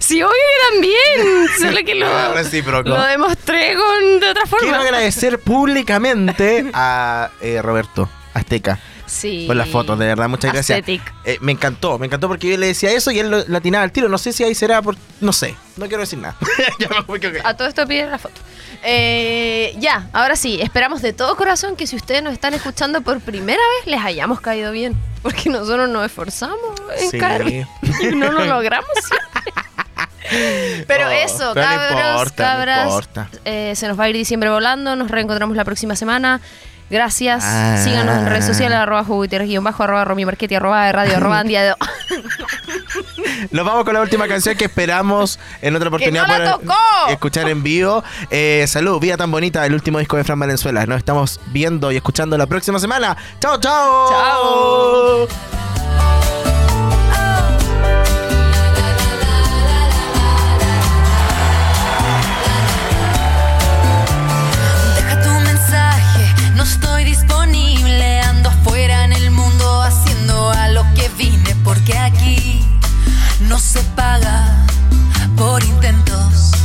Obvio 0.10 0.28
que 0.30 0.74
también. 0.74 1.48
Solo 1.60 1.78
que 1.86 1.96
lo, 1.96 2.34
Recíproco. 2.34 2.90
lo 2.90 3.02
demostré 3.04 3.76
con, 3.76 4.20
de 4.20 4.30
otra 4.30 4.44
Quiero 4.44 4.58
forma. 4.74 4.80
agradecer 4.82 5.40
públicamente 5.40 6.70
a 6.74 7.30
eh, 7.42 7.62
Roberto 7.62 8.10
Azteca 8.34 8.80
Sí. 9.10 9.46
por 9.48 9.56
las 9.56 9.68
fotos, 9.70 9.98
de 9.98 10.06
verdad, 10.06 10.30
muchas 10.30 10.54
gracias. 10.54 10.82
Eh, 10.88 11.38
me 11.42 11.52
encantó, 11.52 11.98
me 11.98 12.06
encantó 12.06 12.28
porque 12.28 12.50
yo 12.50 12.58
le 12.58 12.68
decía 12.68 12.92
eso 12.92 13.10
y 13.12 13.20
él 13.20 13.30
lo, 13.32 13.44
latinaba 13.48 13.84
al 13.84 13.92
tiro. 13.92 14.08
No 14.08 14.18
sé 14.18 14.32
si 14.34 14.44
ahí 14.44 14.54
será 14.56 14.82
por. 14.82 14.96
No 15.20 15.34
sé, 15.34 15.56
no 15.78 15.88
quiero 15.88 16.02
decir 16.02 16.20
nada. 16.20 16.36
ya 16.80 16.88
me 16.90 17.02
voy, 17.02 17.20
creo 17.20 17.32
que- 17.34 17.42
A 17.44 17.56
todo 17.58 17.68
esto 17.68 17.86
pide 17.88 18.06
la 18.10 18.18
foto. 18.20 18.40
Eh, 18.84 19.76
ya, 19.80 20.08
ahora 20.14 20.36
sí, 20.36 20.62
esperamos 20.62 21.02
de 21.02 21.12
todo 21.12 21.36
corazón 21.36 21.76
que 21.76 21.88
si 21.88 21.96
ustedes 21.96 22.24
nos 22.24 22.34
están 22.34 22.54
escuchando 22.54 23.02
por 23.02 23.20
primera 23.20 23.62
vez 23.78 23.88
les 23.92 24.02
hayamos 24.02 24.40
caído 24.42 24.72
bien. 24.72 24.96
Porque 25.22 25.50
nosotros 25.50 25.90
nos 25.90 26.06
esforzamos 26.06 26.58
en 26.98 27.10
Sí. 27.12 27.18
caer 27.18 27.48
y 28.02 28.16
no 28.16 28.32
lo 28.32 28.46
logramos 28.46 28.90
siempre. 28.94 30.86
Pero 30.88 31.08
Oh, 31.08 31.12
eso, 31.12 31.52
pero 31.56 31.68
no 31.68 31.76
cabros, 31.76 32.12
importa, 32.12 32.44
cabras. 32.44 33.10
eh, 33.46 33.74
se 33.76 33.88
nos 33.88 34.00
va 34.00 34.04
a 34.04 34.10
ir 34.10 34.16
diciembre 34.16 34.50
volando. 34.50 34.96
Nos 34.96 35.10
reencontramos 35.10 35.58
la 35.58 35.66
próxima 35.66 35.96
semana. 35.96 36.40
Gracias. 36.90 37.44
Ah. 37.46 37.82
Síganos 37.84 38.18
en 38.18 38.26
redes 38.26 38.46
sociales, 38.46 38.78
arroba 38.78 39.04
guion 39.04 39.64
bajo, 39.64 39.84
arroba 39.84 40.06
Romy 40.06 40.26
Marchetti, 40.26 40.56
arroba 40.56 40.86
de 40.86 40.92
radio, 40.92 41.18
arroba 41.18 41.40
Andia 41.42 41.64
de... 41.64 41.74
Nos 43.52 43.66
vamos 43.66 43.86
con 43.86 43.94
la 43.94 44.02
última 44.02 44.28
canción 44.28 44.56
que 44.58 44.66
esperamos 44.66 45.40
en 45.62 45.76
otra 45.76 45.88
oportunidad 45.90 46.28
no 46.28 46.60
tocó! 46.60 46.74
escuchar 47.10 47.48
en 47.50 47.64
vivo. 47.64 48.04
Eh, 48.30 48.66
salud, 48.68 49.00
Vida 49.00 49.18
tan 49.18 49.32
bonita, 49.32 49.66
el 49.66 49.74
último 49.74 50.00
disco 50.00 50.18
de 50.18 50.24
Fran 50.24 50.40
Valenzuela. 50.40 50.86
Nos 50.86 50.98
estamos 50.98 51.40
viendo 51.48 51.92
y 51.92 51.96
escuchando 51.96 52.38
la 52.38 52.48
próxima 52.48 52.80
semana. 52.80 53.16
¡Chao, 53.40 53.60
chao! 53.60 55.28
Chao. 55.28 55.28
estoy 66.70 67.04
disponible, 67.04 68.22
ando 68.22 68.50
afuera 68.50 69.04
en 69.04 69.14
el 69.14 69.32
mundo 69.32 69.82
haciendo 69.82 70.52
a 70.52 70.68
lo 70.70 70.84
que 70.94 71.10
vine, 71.18 71.56
porque 71.64 71.98
aquí 71.98 72.64
no 73.42 73.58
se 73.58 73.82
paga 73.96 74.66
por 75.36 75.64
intentos. 75.64 76.59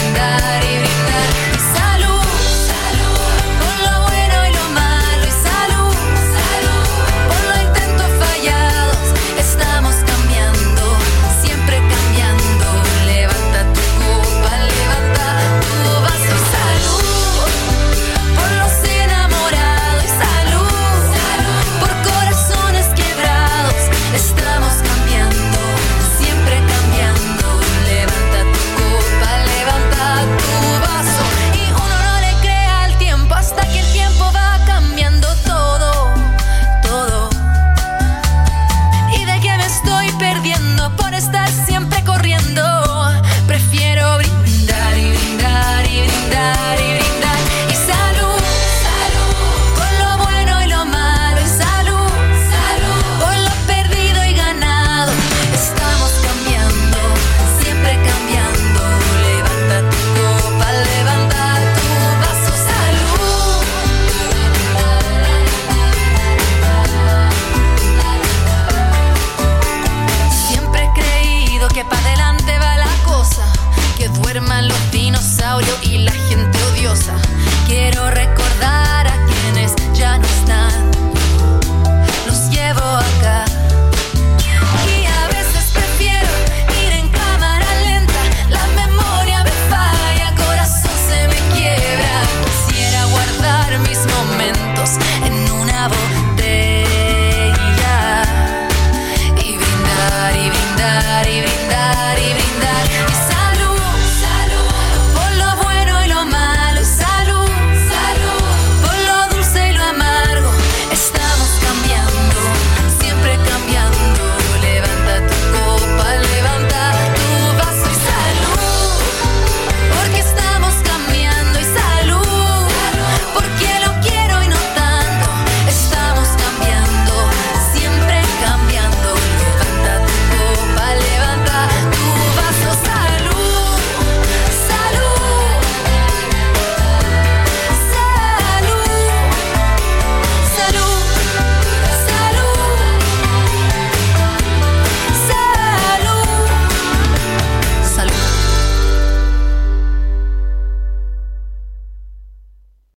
andar 0.00 0.64
y 0.64 0.89